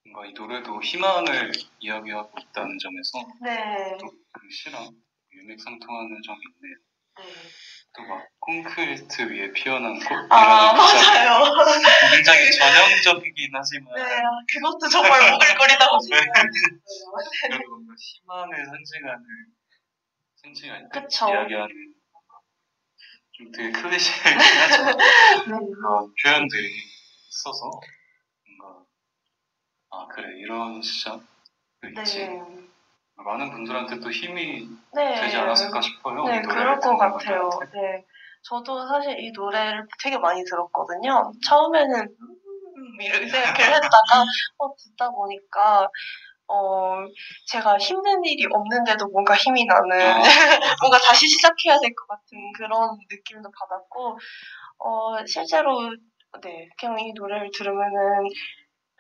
[0.06, 3.98] 뭔가 이 노래도 희망을 이야기하고 있다는 점에서 네.
[3.98, 4.92] 그 시랑
[5.32, 6.76] 일맥상통하는 점이 있네요.
[7.18, 7.24] 네.
[7.96, 11.44] 또막 콘크리트 위에 피어난 꽃이라는 아, 맞아요.
[12.12, 14.04] 굉장히 전형적이긴 하지만 네,
[14.52, 16.18] 그것도 정말 오글거리다고 네.
[16.18, 16.82] 생각했어요.
[17.42, 19.26] 그래도 뭔가 희망을 상징하는
[20.44, 21.30] 상징하는 그쵸.
[21.30, 22.40] 이야기하는 뭔가
[23.32, 24.98] 좀 되게 클리셰이긴 하지만
[25.46, 26.70] 그런 표현들이
[27.30, 27.72] 있어서
[28.60, 28.86] 뭔가
[29.92, 31.24] 아 그래 이런 시작도
[31.98, 32.42] 있지 네.
[33.16, 35.22] 많은 분들한테 또 힘이 네.
[35.22, 36.26] 되지 않았을까 싶어요.
[36.26, 37.50] 네, 그럴 것 같아요.
[37.50, 37.72] 분들한테.
[37.80, 38.06] 네.
[38.44, 41.32] 저도 사실 이 노래를 되게 많이 들었거든요.
[41.48, 44.26] 처음에는, 음, 이렇게 생각을 했다가,
[44.58, 45.88] 어, 듣다 보니까,
[46.54, 47.06] 어,
[47.48, 50.22] 제가 힘든 일이 없는데도 뭔가 힘이 나는, 아.
[50.84, 54.18] 뭔가 다시 시작해야 될 것 같은 그런 느낌도 받았고,
[54.80, 55.92] 어, 실제로,
[56.44, 58.28] 네, 그냥 이 노래를 들으면은,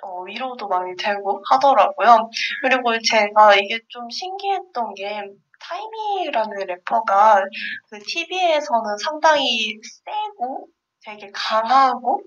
[0.04, 2.30] 어, 위로도 많이 되고 하더라고요.
[2.64, 5.24] 그리고 제가 이게 좀 신기했던 게,
[5.62, 7.44] 타이미라는 래퍼가
[7.90, 10.68] 그 TV에서는 상당히 세고
[11.06, 12.22] 되게 강하고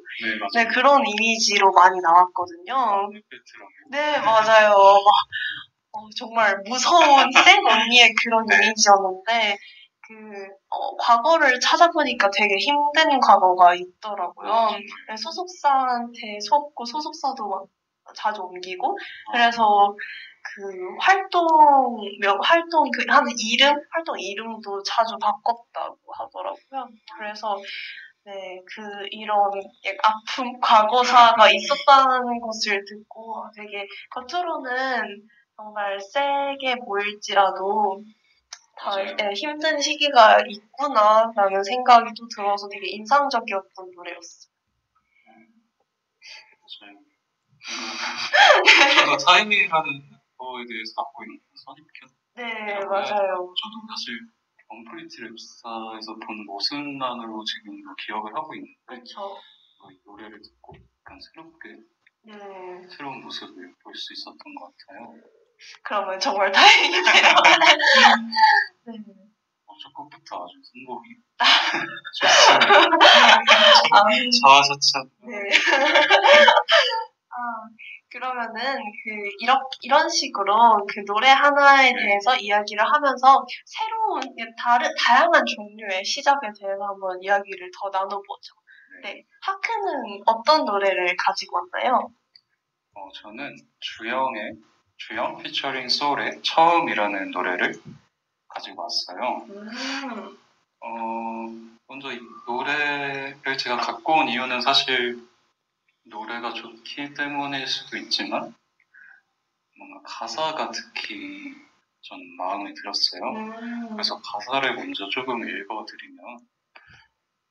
[0.55, 0.64] 네.
[0.64, 3.09] 네, 그런 이미지로 많이 나왔거든요.
[3.91, 4.68] 네, 맞아요.
[4.70, 5.12] 막,
[5.93, 8.57] 어, 정말 무서운 센 언니의 그런 네.
[8.57, 9.57] 이미지였는데,
[10.07, 10.14] 그,
[10.68, 14.79] 어, 과거를 찾아보니까 되게 힘든 과거가 있더라고요.
[15.09, 17.66] 네, 소속사한테 속고 소속사도 막
[18.14, 18.97] 자주 옮기고,
[19.33, 19.95] 그래서
[20.43, 21.47] 그 활동,
[22.20, 23.74] 몇, 활동, 그, 하는 이름?
[23.91, 26.89] 활동 이름도 자주 바꿨다고 하더라고요.
[27.18, 27.57] 그래서,
[28.27, 29.39] 네, 그, 이런
[29.85, 38.03] 예, 아픔, 과거사가 있었다는 것을 듣고 되게 겉으로는 정말 세게 보일지라도
[38.77, 39.01] 다.
[39.01, 44.53] 예, 힘든 시기가 있구나라는 생각이 또 들어서 되게 인상적이었던 노래였어요.
[49.07, 52.09] 저도 타이밍이라는 거에 대해서 갖고 있는 선입견.
[52.35, 53.55] 네, 맞아요.
[53.55, 54.18] 저도 사실
[54.69, 59.21] 언프리티 랩사에서 본 모습만으로 지금 기억을 하고 있는데 그렇죠.
[59.23, 61.77] 어, 이 노래를 듣고 약간 새롭게
[62.25, 62.35] 네,
[62.89, 65.14] 새로운 모습을 볼 수 있었던 것 같아요.
[65.85, 67.03] 그러면 정말 다행이네요.
[68.87, 68.93] 네.
[69.67, 71.17] 어, 첫 곡부터 아주 선곡이
[72.21, 72.87] 좋습니다.
[73.93, 74.05] 아,
[74.43, 75.11] 자아자찬.
[75.29, 75.35] 네.
[77.31, 77.37] 아,
[78.11, 82.03] 그러면은 그 이런 이런 식으로 그 노래 하나에 네.
[82.03, 84.23] 대해서 이야기를 하면서 새로운
[84.59, 88.55] 다른 다양한 종류의 시작에 대해서 한번 이야기를 더 나눠보죠.
[89.03, 92.11] 네, 하크는 어떤 노래를 가지고 왔나요?
[92.95, 94.55] 어, 저는 주영의
[94.97, 97.75] 주영 피처링 소울의 처음이라는 노래를
[98.49, 99.45] 가지고 왔어요.
[99.51, 100.39] 음,
[100.81, 101.47] 어,
[101.89, 105.21] 먼저 이 노래를 제가 갖고 온 이유는 사실
[106.07, 108.55] 노래가 좋기 때문일 수도 있지만
[109.79, 111.55] 뭔가 가사가 특히
[112.03, 113.23] 전 마음에 들었어요.
[113.23, 116.25] 음, 그래서 가사를 먼저 조금 읽어드리면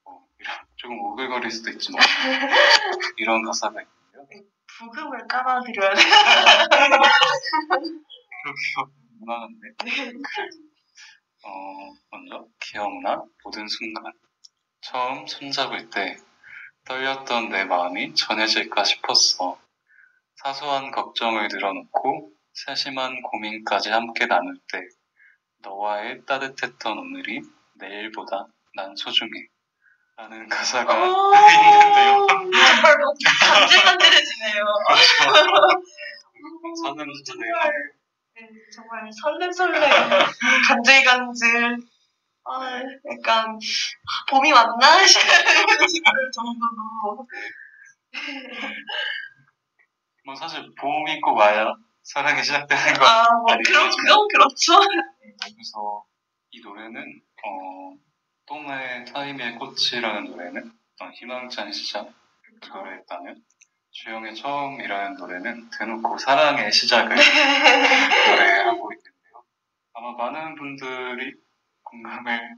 [0.05, 1.99] 어, 이런- 조금 오글거릴 수도 있지만
[3.17, 4.27] 이런 가사가 있고요.
[4.77, 6.01] 부금을 깔아드려야 돼.
[8.43, 10.11] 그렇게 무난한데 그래.
[11.43, 14.11] 어, 먼저 기억나 모든 순간
[14.81, 16.17] 처음 손잡을 때
[16.85, 19.59] 떨렸던 내 마음이 전해질까 싶었어.
[20.35, 24.81] 사소한 걱정을 늘어놓고 세심한 고민까지 함께 나눌 때
[25.63, 27.41] 너와의 따뜻했던 오늘이
[27.75, 29.31] 내일보다 난 소중해.
[30.17, 32.27] 라는 가사가 있는데요.
[32.27, 34.65] 정말 뭐 간질간질해지네요.
[36.85, 37.71] 저는 진짜 정말,
[38.35, 39.81] 네, 정말 설렘설렘,
[40.67, 41.94] 간질간질.
[42.47, 42.79] 아,
[43.11, 43.57] 약간
[44.29, 47.27] 봄이 왔나 싶을 정도로.
[50.25, 51.73] 뭐 사실 봄이 꼭 와야
[52.03, 54.73] 사랑이 시작되는 거 아, 뭐 그럼 그럼 그렇죠.
[54.79, 56.05] 그래서
[56.51, 57.97] 이 노래는 어,
[58.45, 62.13] 똥의 타임의 꽃이라는 노래는 어떤 희망찬 시작
[62.61, 63.43] 그 노래였다면
[63.91, 69.43] 주영의 처음이라는 노래는 대놓고 사랑의 시작을 노래하고 있는데요.
[69.93, 71.33] 아마 많은 분들이
[71.95, 72.57] 공감을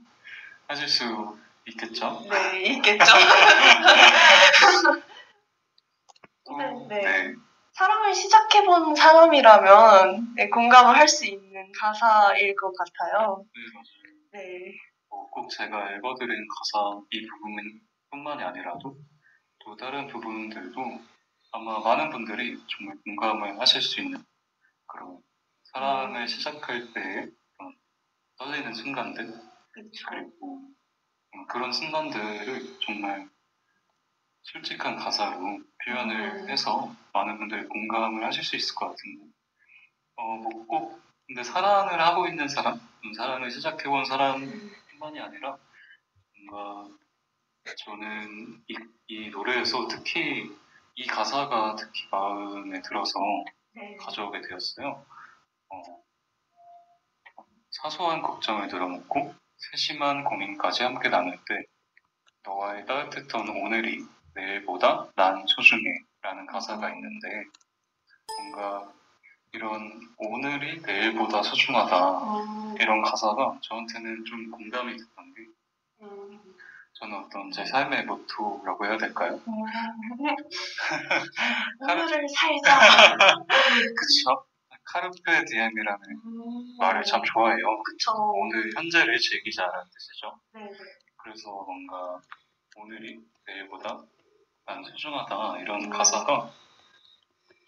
[0.68, 2.26] 하실 수 있겠죠?
[2.30, 3.06] 네, 있겠죠.
[6.46, 7.02] 또, 네.
[7.02, 7.34] 네.
[7.74, 13.46] 사랑을 시작해본 사람이라면 네, 공감을 할 수 있는 가사일 것 같아요.
[13.54, 13.86] 네, 맞아요.
[14.34, 14.74] 네.
[15.10, 18.98] 어, 꼭 제가 읽어드린 가사 이 부분뿐만이 아니라도
[19.64, 20.82] 또 다른 부분들도
[21.52, 24.24] 아마 많은 분들이 정말 공감을 하실 수 있는
[24.88, 25.20] 그런
[25.64, 27.28] 사랑을 시작할 때
[28.38, 29.34] 떨리는 순간들.
[29.74, 30.62] 그리고
[31.34, 33.30] 어, 그런 순간들을 정말
[34.42, 36.50] 솔직한 가사로 표현을 음.
[36.50, 39.26] 해서 많은 분들이 공감을 하실 수 있을 것 같은데
[40.16, 45.58] 어, 뭐꼭 근데 사랑을 하고 있는 사람, 음, 사랑을 시작해본 사람뿐만이 아니라
[46.50, 46.98] 뭔가
[47.80, 48.78] 저는 이,
[49.08, 50.50] 이 노래에서 특히
[50.96, 53.20] 이 가사가 특히 마음에 들어서
[53.76, 53.98] 네.
[53.98, 55.06] 가져오게 되었어요.
[55.70, 56.04] 어,
[57.82, 61.63] 사소한 걱정을 늘어놓고 세심한 고민까지 함께 나눌 때
[62.43, 64.03] 너와의 따뜻했던 오늘이
[64.34, 65.84] 내일보다 난 소중해
[66.21, 67.43] 라는 가사가 있는데
[68.38, 68.91] 뭔가
[69.53, 75.41] 이런 오늘이 내일보다 소중하다 음, 이런 가사가 저한테는 좀 공감이 됐던 게
[76.01, 76.41] 음,
[76.93, 79.39] 저는 어떤 제 삶의 모토라고 해야 될까요?
[79.47, 79.53] 음.
[81.82, 82.80] 오늘을 살자.
[83.38, 84.47] 그쵸?
[84.88, 86.78] 카르페 디엠이라는 음.
[86.80, 87.84] 말을 참 좋아해요.
[87.84, 88.12] 그쵸.
[88.12, 90.40] 오늘 현재를 즐기자라는 뜻이죠.
[90.54, 90.70] 네.
[91.18, 92.20] 그래서 뭔가
[92.78, 94.02] 오늘이 내일보다
[94.66, 95.90] 난 소중하다 이런 음.
[95.90, 96.50] 가사가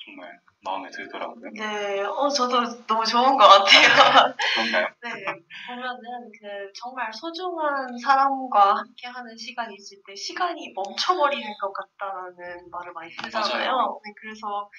[0.06, 1.52] 정말 마음에 들더라고요.
[1.54, 4.34] 네, 어, 저도 너무 좋은 것 같아요.
[4.56, 4.88] 그런가요?
[5.04, 5.26] 네,
[5.68, 13.12] 보면은 그 정말 소중한 사람과 함께하는 시간이 있을 때 시간이 멈춰버리는 것 같다는 말을 많이
[13.12, 13.72] 쓰잖아요.
[13.72, 14.02] 맞아요.
[14.04, 14.70] 네, 그래서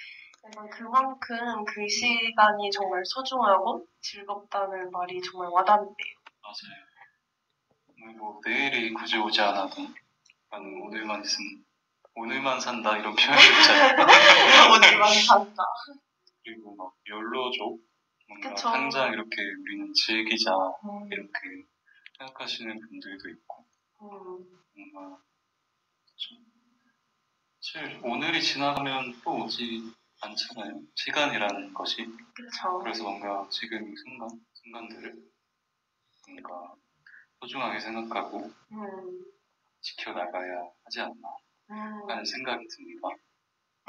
[0.45, 6.15] 약간 그만큼 그 시간이 정말 소중하고 즐겁다는 말이 정말 와닿는데요.
[6.43, 6.91] 맞아요.
[8.03, 9.83] 오늘 뭐 내일이 굳이 오지 않아도
[10.51, 11.65] 나는 오늘만 있으면
[12.15, 13.97] 오늘만 산다 이런 표현이 있잖아요.
[14.75, 15.63] 오늘만 산다.
[16.43, 17.81] 그리고 막 욜로족
[18.29, 18.69] 뭔가 그쵸.
[18.71, 20.53] 당장 이렇게 우리는 즐기자
[20.85, 21.67] 음, 이렇게
[22.19, 23.67] 생각하시는 분들도 있고
[24.03, 25.23] 음, 뭔가
[26.17, 26.39] 좀
[27.61, 30.81] 사실 오늘이 지나가면 또 오지 않잖아요.
[30.95, 32.79] 시간이라는 것이 그쵸.
[32.83, 35.15] 그래서 뭔가 지금 이 순간 순간들을
[36.29, 36.75] 뭔가
[37.41, 39.25] 소중하게 생각하고 음,
[39.81, 41.29] 지켜나가야 하지 않나
[41.71, 43.09] 음, 하는 생각이 듭니다.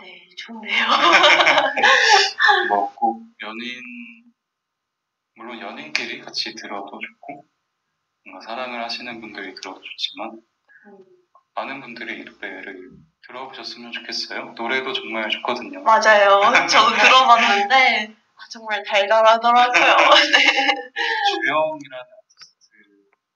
[0.01, 0.85] 네, 좋네요.
[2.69, 3.81] 뭐꼭 연인
[5.35, 7.45] 물론 연인끼리 같이 들어도 좋고
[8.25, 10.41] 뭔가 사랑을 하시는 분들이 들어도 좋지만
[10.87, 11.05] 음,
[11.55, 12.91] 많은 분들이 이 노래를
[13.27, 14.53] 들어보셨으면 좋겠어요.
[14.57, 15.83] 노래도 정말 좋거든요.
[15.83, 16.41] 맞아요.
[16.67, 19.83] 저도 들어봤는데 아, 정말 달달하더라고요.
[20.33, 20.73] 네.
[21.29, 22.75] 주영이라는 아티스트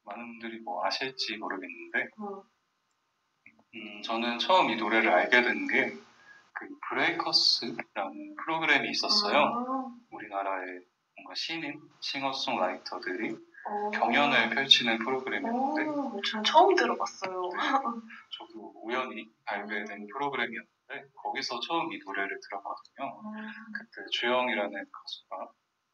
[0.03, 2.41] 많은 분들이 뭐 아실지 모르겠는데 음,
[3.75, 6.05] 음, 저는 처음 이 노래를 알게 된 게
[6.57, 9.43] 그 브레이커스라는 프로그램이 있었어요.
[9.43, 10.79] 음, 우리나라의
[11.17, 13.35] 뭔가 신인 싱어송라이터들이
[13.67, 13.89] 오.
[13.91, 17.49] 경연을 펼치는 프로그램이었는데 오, 전 처음 들어봤어요.
[18.37, 23.21] 저도 우연히 발매된 프로그램이었는데 거기서 처음 이 노래를 들었거든요.
[23.23, 25.51] 음, 그때 주영이라는 가수가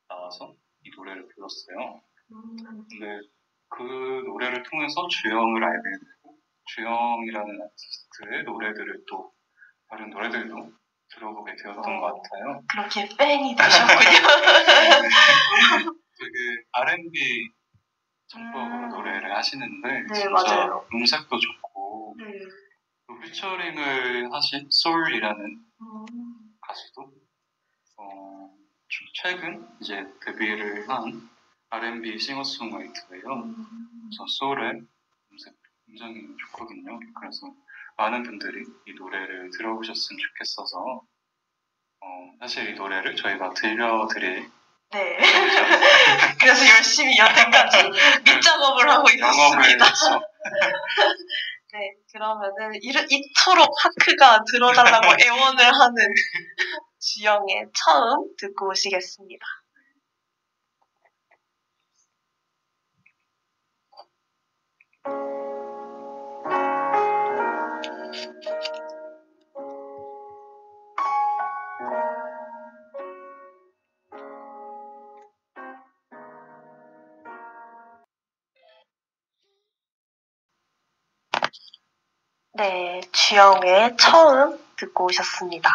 [0.09, 0.53] 나와서
[0.83, 2.01] 이 노래를 불렀어요.
[2.33, 2.57] 음,
[2.89, 3.21] 근데
[3.69, 3.83] 그
[4.25, 9.31] 노래를 통해서 주영을 알게 되고 주영이라는 아티스트의 노래들을 또
[9.89, 10.73] 다른 노래들도
[11.13, 11.99] 들어보게 되었던 어.
[12.01, 12.63] 것 같아요.
[12.69, 14.27] 그렇게 팬이 되셨군요.
[16.21, 17.49] 되게 R&B
[18.31, 18.89] 전법으로 음.
[18.89, 20.87] 노래를 하시는데 네, 진짜 맞아요.
[20.93, 22.25] 음색도 좋고 네.
[23.07, 26.05] 또 피처링을 하신 솔이라는 음,
[26.61, 27.11] 가수도
[27.97, 28.53] 어,
[28.87, 31.29] 좀 최근 이제 데뷔를 한
[31.69, 33.33] R&B 싱어송라이터예요.
[33.33, 33.67] 음,
[34.09, 34.81] 그래서 소울의
[35.31, 35.53] 음색
[35.85, 36.99] 굉장히 좋거든요.
[37.19, 37.53] 그래서
[37.97, 41.03] 많은 분들이 이 노래를 들어보셨으면 좋겠어서
[42.03, 44.49] 어, 사실 이 노래를 저희가 들려드릴
[44.93, 45.17] 네.
[46.37, 47.00] 그래서 열심히
[48.25, 50.19] 밑작업을 하고 영업을 있었습니다.
[51.73, 56.13] 네, 그러면은 이르, 이토록 하크가 들어달라고 애원을 하는
[56.99, 59.45] 주영의 처음 듣고 오시겠습니다.
[82.61, 85.73] 네, 주영의 처음 듣고 오셨습니다.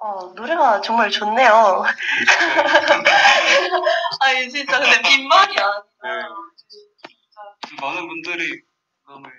[0.00, 1.84] 어, 노래가 정말 좋네요.
[4.20, 5.82] 아니, 진짜 근데 빈말이 아니라.
[6.04, 6.08] 네.
[7.82, 8.62] 많은 분들이
[9.04, 9.30] 공감을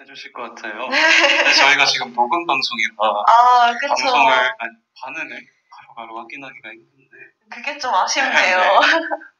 [0.00, 0.88] 해주실 것 같아요.
[0.88, 3.88] 근데 저희가 지금 녹음 방송이라 아, 그쵸.
[3.88, 4.70] 방송을 아니,
[5.02, 5.40] 반응을
[5.76, 7.16] 바로바로 확인하기가 힘든데
[7.50, 8.78] 그게 좀 아쉽네요.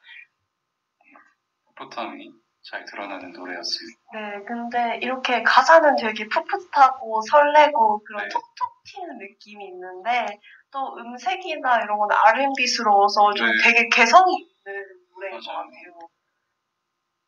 [1.77, 2.29] 풋풋함이
[2.69, 3.99] 잘 드러나는 노래였습니다.
[4.13, 8.29] 네, 근데 이렇게 가사는 되게 풋풋하고 설레고 그런 네.
[8.29, 10.39] 톡톡 튀는 느낌이 있는데
[10.71, 13.53] 또 음색이나 이런 건 R&B스러워서 좀 네.
[13.63, 15.47] 되게 개성이 있는 노래인 것.
[15.47, 16.09] 같아요.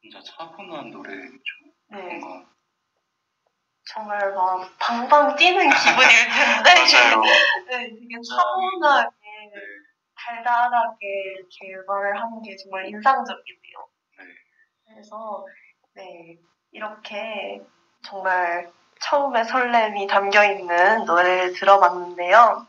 [0.02, 1.32] 진짜 차분한 노래죠.
[1.90, 2.50] 네, 뭔가
[3.86, 6.74] 정말 막 방방 뛰는 기분일 텐데.
[7.68, 9.62] 네, 되게 차분하게 네.
[10.16, 10.98] 달달하게
[11.38, 13.91] 이렇게 말을 하는 게 정말 인상적이네요.
[14.92, 14.96] 네.
[14.96, 15.46] 그래서
[15.96, 16.38] 네
[16.72, 17.62] 이렇게
[18.06, 18.70] 정말
[19.00, 22.68] 처음에 설렘이 담겨 있는 노래를 들어봤는데요.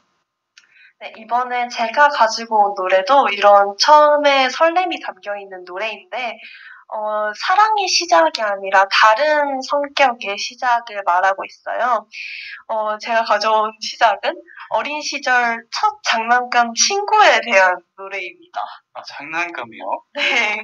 [1.01, 6.39] 네, 이번에 제가 가지고 온 노래도 이런 처음에 설렘이 담겨 있는 노래인데
[6.95, 12.07] 어, 사랑의 시작이 아니라 다른 성격의 시작을 말하고 있어요.
[12.68, 14.35] 어, 제가 가져온 시작은
[14.73, 18.61] 어린 시절 첫 장난감 친구에 대한 노래입니다.
[18.95, 19.85] 아, 장난감이요?
[20.14, 20.57] 네,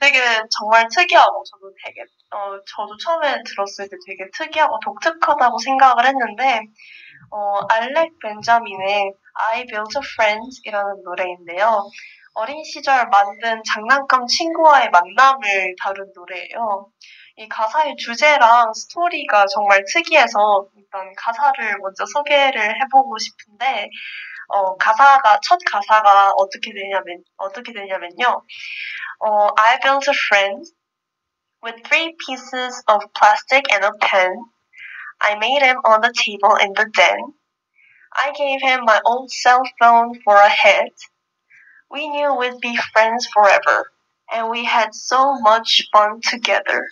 [0.00, 0.18] 되게
[0.50, 2.02] 정말 특이하고 저도 되게
[2.32, 6.60] 어 저도 처음에 들었을 때 되게 특이하고 독특하다고 생각을 했는데
[7.30, 9.12] 어 알렉 벤자민의
[9.52, 11.82] I Built a Friend이라는 노래인데요.
[12.34, 16.90] 어린 시절 만든 장난감 친구와의 만남을 다룬 노래예요.
[17.37, 23.89] 이 가사의 주제랑 스토리가 정말 특이해서 일단 가사를 먼저 소개를 해보고 싶은데
[24.49, 28.43] 어, 가사가 첫 가사가 어떻게 되냐면 어떻게 되냐면요.
[29.19, 30.69] 어, I built a friend
[31.63, 34.43] with three pieces of plastic and a pen.
[35.21, 37.33] I made him on the table in the den.
[38.13, 40.91] I gave him my old cell phone for a head.
[41.89, 43.91] We knew we'd be friends forever,
[44.31, 46.89] and we had so much fun together.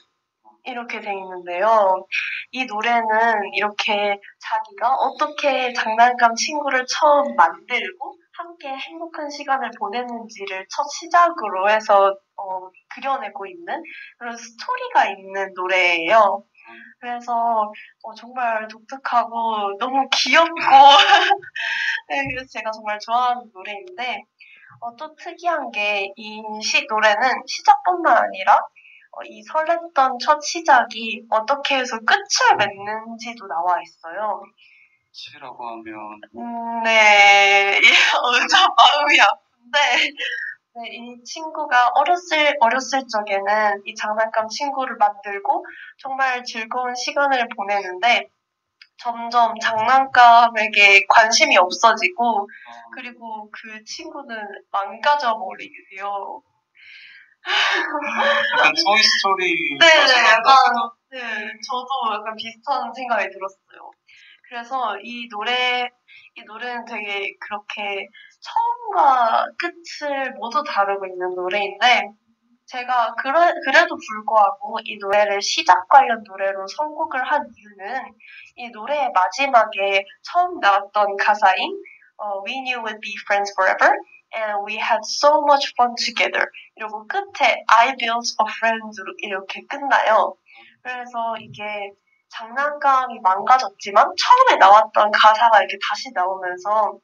[0.64, 2.06] 이렇게 돼 있는데요.
[2.52, 11.70] 이 노래는 이렇게 자기가 어떻게 장난감 친구를 처음 만들고 함께 행복한 시간을 보냈는지를 첫 시작으로
[11.70, 13.82] 해서 어, 그려내고 있는
[14.18, 16.44] 그런 스토리가 있는 노래예요.
[17.00, 20.54] 그래서 어, 정말 독특하고 너무 귀엽고
[22.08, 24.22] 네, 그래서 제가 정말 좋아하는 노래인데
[24.80, 28.83] 어, 또 특이한 게 이 시 노래는 시작뿐만 아니라 어,
[29.24, 34.42] 이 설렜던 첫 시작이 어떻게 해서 끝을 맺는지도 나와 있어요.
[35.12, 37.90] 시라고 하면 음, 네, 좀
[38.74, 39.78] 마음이 아픈데
[40.76, 45.64] 네, 이 친구가 어렸을 어렸을 적에는 이 장난감 친구를 만들고
[45.98, 48.28] 정말 즐거운 시간을 보내는데
[48.96, 54.36] 점점 장난감에게 관심이 없어지고 어, 그리고 그 친구는
[54.72, 56.42] 망가져 버리게 돼요.
[57.44, 60.56] 약간 토이 스토리 네네, 약간,
[61.10, 63.90] 네, 저도 약간 비슷한 생각이 들었어요.
[64.48, 65.88] 그래서 이 노래,
[66.36, 68.08] 이 노래는 되게 그렇게
[68.40, 72.08] 처음과 끝을 모두 다루고 있는 노래인데,
[72.66, 78.02] 제가 그래, 그래도 불구하고 이 노래를 시작 관련 노래로 선곡을 한 이유는
[78.56, 81.82] 이 노래의 마지막에 처음 나왔던 가사인
[82.16, 83.92] 어, We knew we'd be friends forever
[84.34, 90.36] and we had so much fun together 이러고 끝에 I built a friend로 이렇게 끝나요.
[90.82, 91.92] 그래서 이게
[92.30, 96.98] 장난감이 망가졌지만 처음에 나왔던 가사가 이렇게 다시 나오면서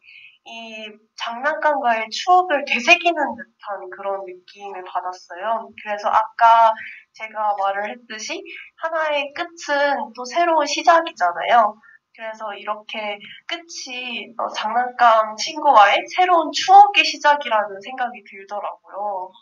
[0.46, 5.70] 이 장난감과의 추억을 되새기는 듯한 그런 느낌을 받았어요.
[5.82, 6.72] 그래서 아까
[7.12, 8.42] 제가 말을 했듯이
[8.76, 11.76] 하나의 끝은 또 새로운 시작이잖아요.
[12.20, 19.32] 그래서 이렇게 끝이 어, 장난감 친구와의 새로운 추억의 시작이라는 생각이 들더라고요.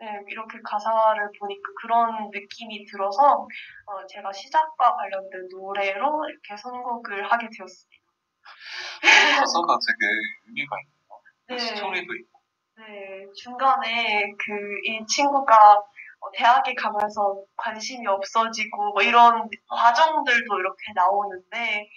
[0.00, 3.46] 네, 이렇게 가사를 보니까 그런 느낌이 들어서
[3.84, 8.02] 어, 제가 시작과 관련된 노래로 이렇게 선곡을 하게 되었습니다.
[9.38, 10.12] 가사가 되게
[10.46, 11.20] 의미가 있네요.
[11.48, 11.58] 네.
[11.58, 12.40] 스토리도 있고.
[12.78, 15.91] 네, 중간에 그 이 친구가 어,
[16.34, 21.88] 대학에 가면서 관심이 없어지고 뭐 이런 과정들도 이렇게 나오는데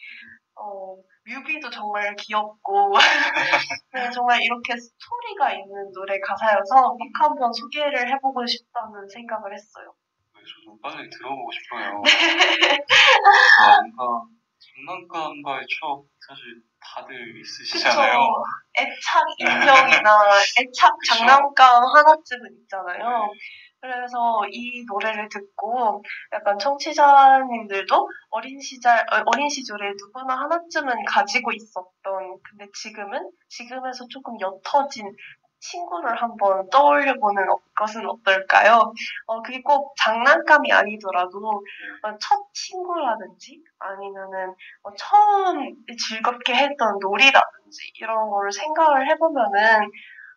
[0.55, 0.95] 어,
[1.27, 2.93] 뮤비도 정말 귀엽고
[3.93, 9.93] 네, 정말 이렇게 스토리가 있는 노래 가사여서 꼭 한번 소개를 해보고 싶다는 생각을 했어요.
[10.33, 12.01] 네, 저도 빨리 들어보고 싶어요.
[12.03, 12.11] 네.
[13.59, 14.27] 아, 뭔가
[14.59, 18.19] 장난감과의 추억 사실 다들 있으시잖아요.
[18.19, 18.43] 그쵸.
[18.77, 20.19] 애착 인형이나
[20.59, 20.91] 애착.
[21.09, 23.29] 장난감 하나쯤은 있잖아요.
[23.93, 32.39] 그래서 이 노래를 듣고 약간 청취자님들도 어린 시절, 어, 어린 시절에 누구나 하나쯤은 가지고 있었던,
[32.43, 35.15] 근데 지금은, 지금에서 조금 옅어진
[35.59, 38.93] 친구를 한번 떠올려보는 어- 것은 어떨까요?
[39.27, 41.63] 어, 그게 꼭 장난감이 아니더라도
[42.03, 45.73] 어, 첫 친구라든지 아니면은 어, 처음
[46.09, 49.89] 즐겁게 했던 놀이라든지 이런 거를 생각을 해보면은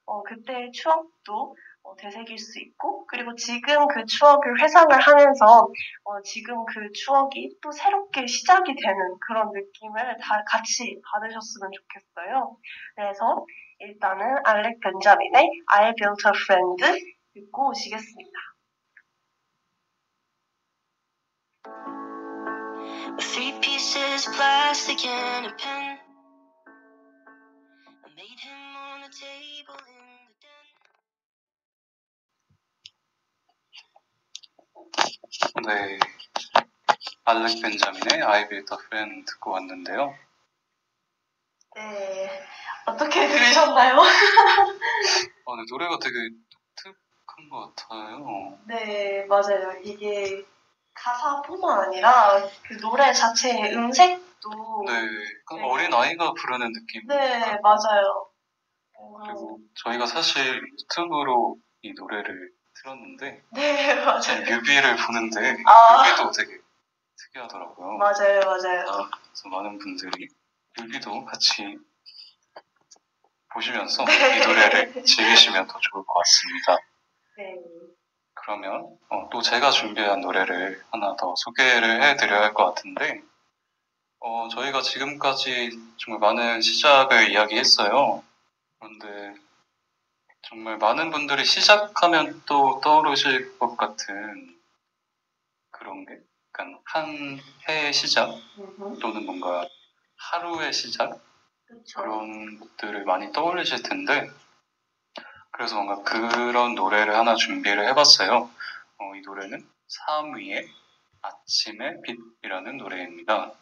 [0.07, 1.55] 어, 그때의 추억도
[1.89, 5.69] 어, 되새길 수 있고 그리고 지금 그 추억을 회상을 하면서
[6.05, 12.57] 어, 지금 그 추억이 또 새롭게 시작이 되는 그런 느낌을 다 같이 받으셨으면 좋겠어요.
[12.95, 13.47] 그래서
[13.79, 18.39] 일단은 알렉 벤자민의 I Built a Friend 듣고 오시겠습니다.
[23.19, 25.99] Three pieces plastic and a pen.
[28.05, 29.98] I made him on the table
[35.67, 35.99] 네.
[37.25, 40.15] 알렉 벤자민의 I Built a Friend 듣고 왔는데요.
[41.77, 42.31] 네,
[42.87, 43.97] 어떻게 들으셨나요?
[45.45, 46.15] 어, 네, 노래가 되게
[46.51, 48.59] 독특한 것 같아요.
[48.67, 49.79] 네, 맞아요.
[49.85, 50.45] 이게
[50.95, 55.63] 가사뿐만 아니라 그 노래 자체의 음색도 네, 네.
[55.63, 57.07] 어린 아이가 부르는 느낌.
[57.07, 58.31] 네, 맞아요.
[58.95, 62.51] 어, 그리고 저희가 사실 유튜브로 이 노래를
[62.83, 64.41] 들었는데 네, 맞아요.
[64.49, 66.03] 뮤비를 보는데 아.
[66.05, 66.59] 뮤비도 되게
[67.17, 67.99] 특이하더라고요.
[67.99, 68.85] 맞아요, 맞아요.
[69.11, 70.29] 그래서 많은 분들이
[70.79, 71.79] 뮤비도 같이
[73.53, 74.37] 보시면서 네.
[74.39, 76.77] 이 노래를 즐기시면 더 좋을 것 같습니다.
[77.39, 77.55] 네.
[78.35, 83.23] 그러면 어, 또 제가 준비한 노래를 하나 더 소개를 해드려야 할 것 같은데
[84.21, 88.23] 어, 저희가 지금까지 정말 많은 시작을 이야기했어요.
[88.79, 89.35] 그런데
[90.49, 94.59] 정말 많은 분들이 시작하면 또 떠오르실 것 같은
[95.71, 96.19] 그런 게
[96.49, 97.39] 약간 한
[97.69, 98.31] 해의 시작.
[98.99, 99.69] 또는 뭔가
[100.17, 101.21] 하루의 시작
[101.67, 102.01] 그쵸.
[102.01, 104.31] 그런 것들을 많이 떠올리실 텐데
[105.51, 108.51] 그래서 뭔가 그런 노래를 하나 준비를 해봤어요.
[108.99, 109.69] 어, 이 노래는
[110.09, 110.67] 3위의
[111.21, 113.53] 아침의 빛이라는 노래입니다.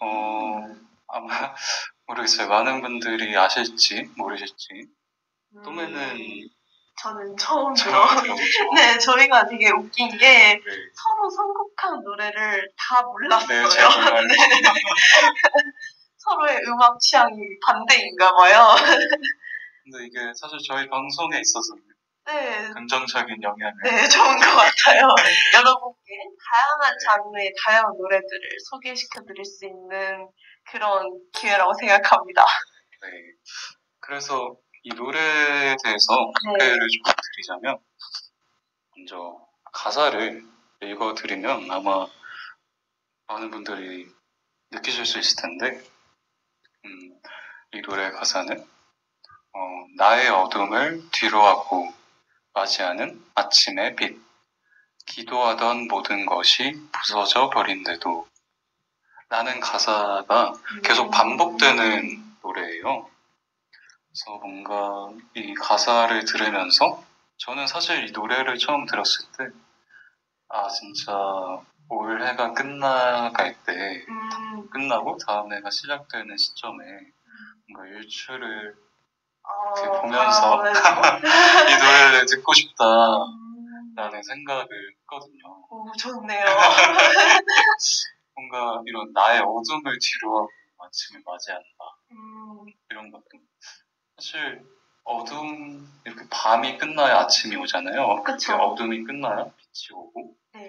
[0.00, 1.54] 어, 아마
[2.08, 2.48] 모르겠어요.
[2.48, 4.97] 많은 분들이 아실지 모르실지
[5.56, 6.18] 음, 또매는
[7.00, 8.06] 저는 처음 들어.
[8.06, 8.74] 처음 들어보죠.
[8.74, 10.60] 네, 저희가 되게 웃긴 게 네,
[10.94, 13.62] 서로 선곡한 노래를 다 몰랐어요.
[13.62, 14.24] 네, 제가 정말
[16.16, 18.74] 서로의 음악 취향이 반대인가 봐요.
[19.84, 21.74] 근데 이게 사실 저희 방송에 있어서
[22.26, 25.08] 네, 긍정적인 영향을 네, 좋은 것 같아요.
[25.54, 26.12] 여러분께
[26.44, 27.04] 다양한 네.
[27.06, 30.28] 장르의 다양한 노래들을 소개시켜 드릴 수 있는
[30.70, 32.44] 그런 기회라고 생각합니다.
[33.02, 33.08] 네.
[34.00, 36.52] 그래서 이 노래에 대해서 네.
[36.52, 37.78] 소개를 좀 드리자면
[38.96, 40.44] 먼저 가사를
[40.82, 42.06] 읽어 드리면 아마
[43.26, 44.06] 많은 분들이
[44.70, 45.82] 느끼실 수 있을 텐데
[46.84, 47.20] 음,
[47.74, 49.60] 이 노래 가사는 어,
[49.96, 51.92] 나의 어둠을 뒤로하고
[52.52, 54.18] 맞이하는 아침의 빛
[55.06, 58.28] 기도하던 모든 것이 부서져 버린데도
[59.30, 63.10] 라는 가사가 계속 반복되는 노래예요.
[64.08, 67.02] 그래서 뭔가 이 가사를 들으면서
[67.38, 69.48] 저는 사실 이 노래를 처음 들었을 때,
[70.48, 71.12] 아, 진짜
[71.88, 76.84] 올해가 끝나갈 때, 음, 끝나고 다음 해가 시작되는 시점에
[77.68, 78.74] 뭔가 일출을
[79.42, 81.18] 어, 보면서 바라보면서.
[81.70, 84.66] 이 노래를 듣고 싶다라는 음, 생각을
[85.02, 85.64] 했거든요.
[85.70, 86.44] 오, 좋네요.
[88.34, 90.50] 뭔가 이런 나의 어둠을 뒤로하고
[90.80, 91.77] 아침을 맞이한다.
[94.18, 94.64] 음, 사실
[95.04, 98.22] 어둠 이렇게 밤이 끝나야 아침이 오잖아요.
[98.24, 98.54] 그쵸.
[98.56, 100.68] 어둠이 끝나야 빛이 오고 네.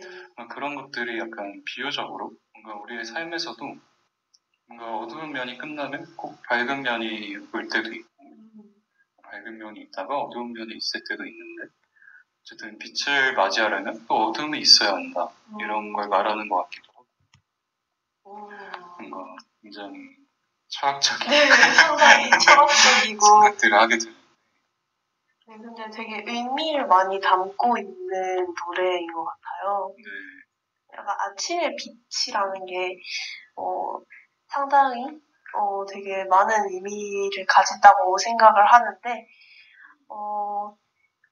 [0.49, 3.75] 그런 것들이 약간 비유적으로 뭔가 우리의 삶에서도
[4.67, 8.75] 뭔가 어두운 면이 끝나면 꼭 밝은 면이 올 때도 있고 음,
[9.23, 11.73] 밝은 면이 있다가 어두운 면이 있을 때도 있는데
[12.41, 15.29] 어쨌든 빛을 맞이하려면 또 어둠이 있어야 한다
[15.59, 17.07] 이런 걸 말하는 것 같기도 하고
[18.23, 18.49] 오.
[18.99, 20.18] 뭔가 굉장히
[20.69, 24.19] 철학적인 네, 상당히 철학적이고 생각들을 하게 되는
[25.47, 29.95] 네, 근데 되게 의미를 많이 담고 있는 노래인 것 같아요.
[29.97, 30.03] 네.
[30.97, 32.97] 약간 아침의 빛이라는 게
[33.55, 33.97] 어,
[34.47, 35.05] 상당히
[35.55, 39.27] 어, 되게 많은 의미를 가진다고 생각을 하는데
[40.09, 40.75] 어,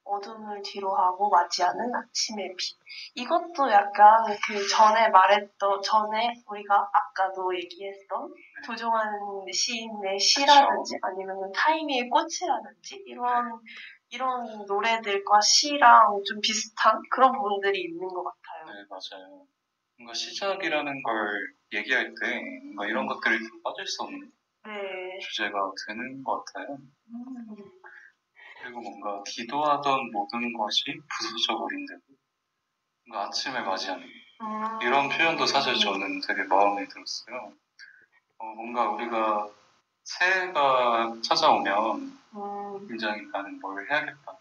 [0.08, 2.76] 어둠을 뒤로하고 맞이하는 아침의 빛.
[3.14, 8.32] 이것도 약간 그 전에 말했던 전에 우리가 아까도 얘기했던
[8.64, 9.06] 조종환
[9.52, 13.60] 시인의 시라든지 아니면 타이미의 꽃이라든지 이런
[14.10, 18.74] 이런 노래들과 시랑 좀 비슷한 그런 부분들이 있는 것 같아요.
[18.74, 19.46] 네, 맞아요.
[19.98, 24.32] 뭔가 시작이라는 걸 얘기할 때 뭔가 이런 것들이 좀 빠질 수 없는
[24.64, 25.18] 네.
[25.18, 26.78] 주제가 되는 것 같아요.
[27.08, 27.56] 음,
[28.60, 32.00] 그리고 뭔가 기도하던 모든 것이 부서져 버린데도
[33.06, 34.82] 뭔가 아침을 맞이하는 음.
[34.82, 37.52] 이런 표현도 사실 저는 되게 마음에 들었어요.
[38.38, 39.48] 어, 뭔가 우리가
[40.04, 42.88] 새해가 찾아오면 음.
[42.88, 44.38] 굉장히 나는 뭘 해야겠다.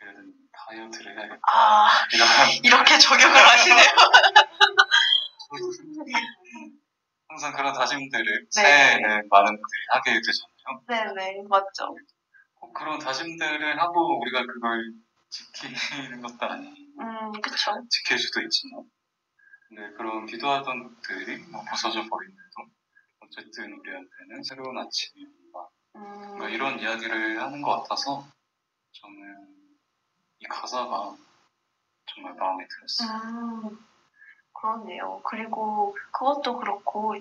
[0.00, 1.40] 예를 들면 다이어트를 해야겠다.
[1.46, 2.28] 아, 이런
[2.64, 3.86] 이렇게 적용을 하시네요.
[7.28, 8.62] 항상 그런 다짐들을 네.
[8.62, 11.14] 새해에 많은 분들이 하게 되잖아요.
[11.14, 11.96] 네네, 맞죠.
[12.62, 14.94] 꼭 그런 다짐들을 하고 우리가 그걸
[15.30, 17.72] 지키는 것도 아니고 음, 그쵸.
[17.90, 18.84] 지킬 수도 있지만
[19.68, 22.70] 근데 그런 기도하던 것들이 뭐 부서져 버린데도
[23.20, 28.24] 어쨌든 우리한테는 새로운 아침이 온다 음, 뭔가 이런 이야기를 하는 것 같아서
[28.92, 29.76] 저는
[30.38, 31.16] 이 가사가
[32.14, 33.18] 정말 마음에 들었어요.
[33.24, 33.78] 음,
[34.52, 35.20] 그렇네요.
[35.24, 37.14] 그리고 그것도 그렇고,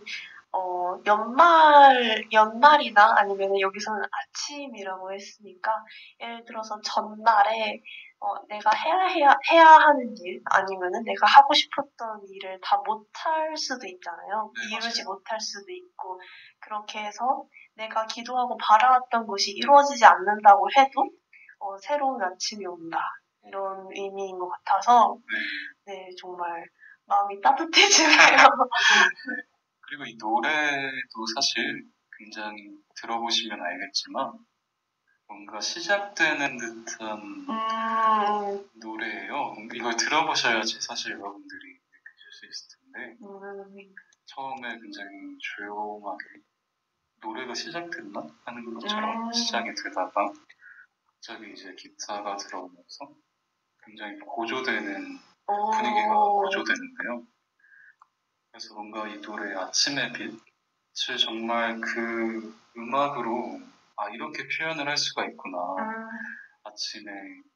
[0.54, 5.72] 어, 연말, 연말이나 아니면 여기서는 아침이라고 했으니까,
[6.20, 7.82] 예를 들어서 전날에,
[8.20, 13.88] 어, 내가 해야, 해야, 해야 하는 일, 아니면은 내가 하고 싶었던 일을 다 못할 수도
[13.88, 14.52] 있잖아요.
[14.70, 15.04] 네, 이루지.
[15.06, 16.20] 못할 수도 있고,
[16.60, 17.45] 그렇게 해서
[17.76, 21.10] 내가 기도하고 바라왔던 것이 이루어지지 않는다고 해도,
[21.60, 22.99] 어, 새로운 아침이 온다.
[23.43, 25.18] 이런 의미인 것 같아서,
[25.86, 26.66] 네, 정말
[27.06, 28.38] 마음이 따뜻해지네요.
[29.92, 31.86] 그리고 이 노래도 사실
[32.18, 34.39] 굉장히 들어보시면 알겠지만
[35.28, 39.54] 뭔가 시작되는 듯한 음, 노래예요.
[39.74, 43.96] 이걸 들어보셔야지 사실 여러분들이 느끼실 수 있을 텐데 음,
[44.28, 46.24] 처음에 굉장히 조용하게
[47.22, 49.34] 노래가 시작됐나 하는 것처럼 음.
[49.34, 50.32] 시작이 되다가
[51.06, 53.14] 갑자기 이제 기타가 들어오면서
[53.84, 55.72] 굉장히 고조되는 오.
[55.72, 57.28] 분위기가 고조되는데요.
[58.52, 63.62] 그래서 뭔가 이 노래 아침의 빛을 정말 그 음악으로
[63.95, 65.58] 아 이렇게 표현을 할 수가 있구나.
[65.58, 66.10] 음,
[66.64, 67.12] 아침에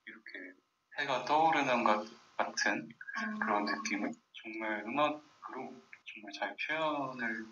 [0.05, 0.53] 이렇게
[0.99, 2.87] 해가 떠오르는 것 같은
[3.27, 3.39] 음.
[3.39, 5.73] 그런 느낌을 정말 음악으로
[6.13, 7.45] 정말 잘 표현을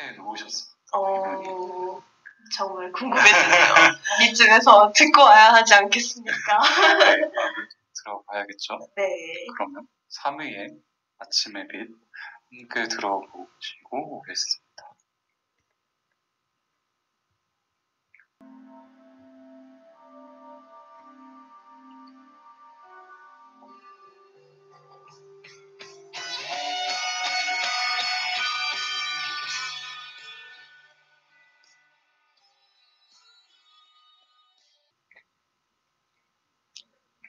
[0.00, 0.76] 해 놓으셨어요.
[0.94, 2.00] 어,
[2.56, 3.74] 정말 궁금해지네요.
[4.30, 6.60] 이쯤에서 듣고 와야 하지 않겠습니까?
[7.04, 7.30] 네,
[8.04, 8.78] 들어봐야겠죠.
[8.96, 9.46] 네.
[9.56, 10.78] 그러면 3위의
[11.18, 12.06] 아침의 빛
[12.56, 14.66] 함께 들어보시고 오겠습니다.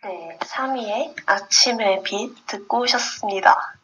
[0.04, 3.77] 네, 3위의 아침의 빛 듣고 오셨습니다.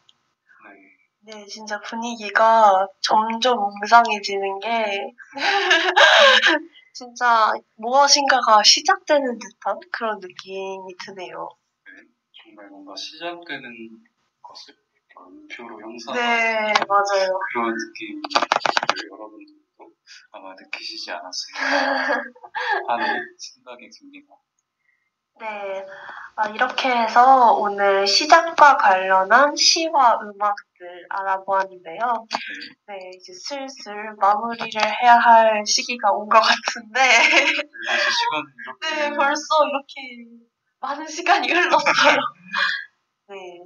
[1.26, 5.14] 네, 네, 진짜 분위기가 점점 웅장해지는 게
[6.92, 11.48] 진짜 무엇인가가 시작되는 듯한 그런 느낌이 드네요.
[12.42, 14.04] 정말 뭔가 시작되는
[14.42, 14.74] 것을
[15.16, 17.38] 음표로 형상 네, 맞아요.
[17.52, 18.22] 그런 느낌을
[19.10, 19.94] 여러분들도
[20.32, 21.58] 아마 느끼시지 않았을까
[22.88, 24.34] 하는 생각이 듭니다.
[25.40, 25.84] 네,
[26.36, 32.26] 아, 이렇게 해서 오늘 시작과 관련한 시와 음악들 알아보았는데요.
[32.86, 37.00] 네, 이제 슬슬 마무리를 해야 할 시기가 온 것 같은데,
[38.66, 40.30] 이렇게 네, 벌써 이렇게
[40.80, 42.16] 많은 시간이 흘렀어요.
[43.28, 43.60] 네,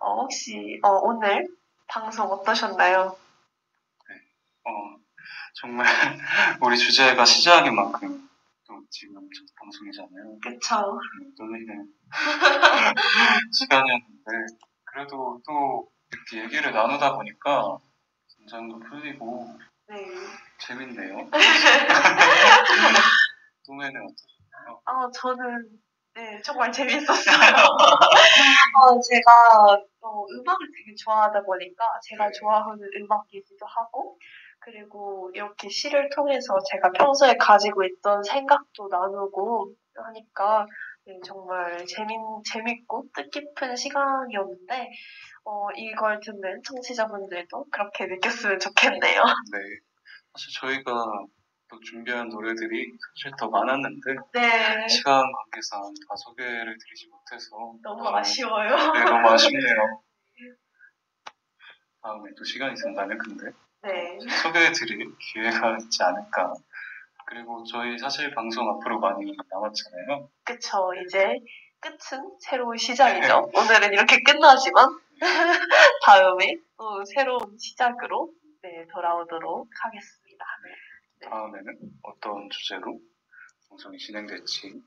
[0.00, 1.46] 어, 혹시 어, 오늘
[1.88, 3.16] 방송 어떠셨나요?
[4.64, 4.70] 어,
[5.54, 5.86] 정말
[6.62, 8.27] 우리 주제가 시작인 만큼
[8.68, 10.38] 또 지금 첫 방송이잖아요.
[10.42, 11.00] 그쵸?
[11.18, 11.90] 좀 떨리는
[13.52, 14.30] 시간이었는데
[14.84, 17.78] 그래도 또 이렇게 얘기를 나누다 보니까
[18.36, 19.46] 긴장도 풀리고
[19.88, 20.06] 네.
[20.60, 21.16] 재밌네요.
[23.66, 24.82] 동해는 어떠셨나요?
[24.84, 25.80] 아, 저는,
[26.14, 27.36] 네, 정말 재밌었어요.
[27.36, 34.18] 어, 제가 어, 음악을 되게 좋아하다 보니까 제가 좋아하는 음악이기도 하고,
[34.70, 40.66] 그리고 이렇게 시를 통해서 제가 평소에 가지고 있던 생각도 나누고 하니까
[41.06, 44.90] 네, 정말 재밌, 재밌고 뜻깊은 시간이었는데,
[45.44, 49.22] 어, 이걸 듣는 청취자분들도 그렇게 느꼈으면 좋겠네요.
[49.54, 49.58] 네.
[50.34, 50.92] 사실 저희가
[51.70, 58.76] 또 준비한 노래들이 사실 더 많았는데 네, 시간 관계상 다 소개를 드리지 못해서 너무 아쉬워요.
[58.92, 60.02] 네, 너무 아쉽네요.
[62.02, 63.50] 다음에 또 시간이 된다면 근데
[63.82, 64.18] 네.
[64.42, 66.54] 소개해드릴 기회가 있지 않을까.
[67.26, 70.30] 그리고 저희 사실 방송 앞으로 많이 남았잖아요.
[70.44, 70.92] 그쵸.
[71.04, 71.38] 이제
[71.80, 73.50] 끝은 새로운 시작이죠.
[73.54, 74.98] 오늘은 이렇게 끝나지만
[76.04, 80.44] 다음에 또 새로운 시작으로 네, 돌아오도록 하겠습니다.
[81.22, 82.98] 다음에는 어떤 주제로
[83.68, 84.80] 방송이 진행될지,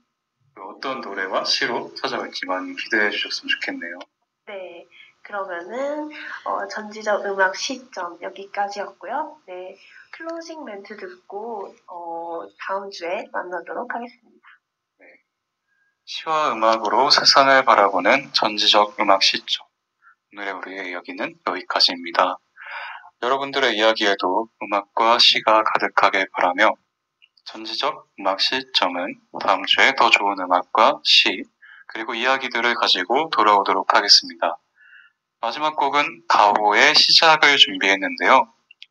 [0.55, 3.99] 또 어떤 노래와 시로 찾아올지 많이 기대해 주셨으면 좋겠네요.
[4.47, 4.85] 네.
[5.31, 6.11] 그러면은
[6.43, 9.37] 어, 전지적 음악 시점 여기까지였고요.
[9.47, 9.77] 네.
[10.11, 14.41] 클로징 멘트 듣고 어, 다음 주에 만나도록 하겠습니다.
[16.03, 19.65] 시와 음악으로 세상을 바라보는 전지적 음악 시점.
[20.33, 22.35] 오늘의 우리의 이야기는 여기까지입니다.
[23.21, 26.73] 여러분들의 이야기에도 음악과 시가 가득하길 바라며
[27.45, 31.43] 전지적 음악 시점은 다음 주에 더 좋은 음악과 시
[31.87, 34.57] 그리고 이야기들을 가지고 돌아오도록 하겠습니다.
[35.41, 38.47] 마지막 곡은 가호의 시작을 준비했는데요.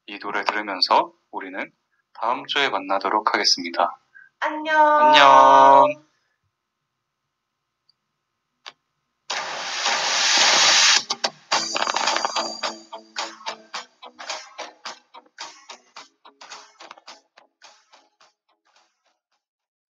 [0.07, 1.71] 이 노래 들으면서 우리는
[2.13, 4.01] 다음 주에 만나도록 하겠습니다.
[4.41, 4.77] 안녕.
[4.77, 6.10] 안녕.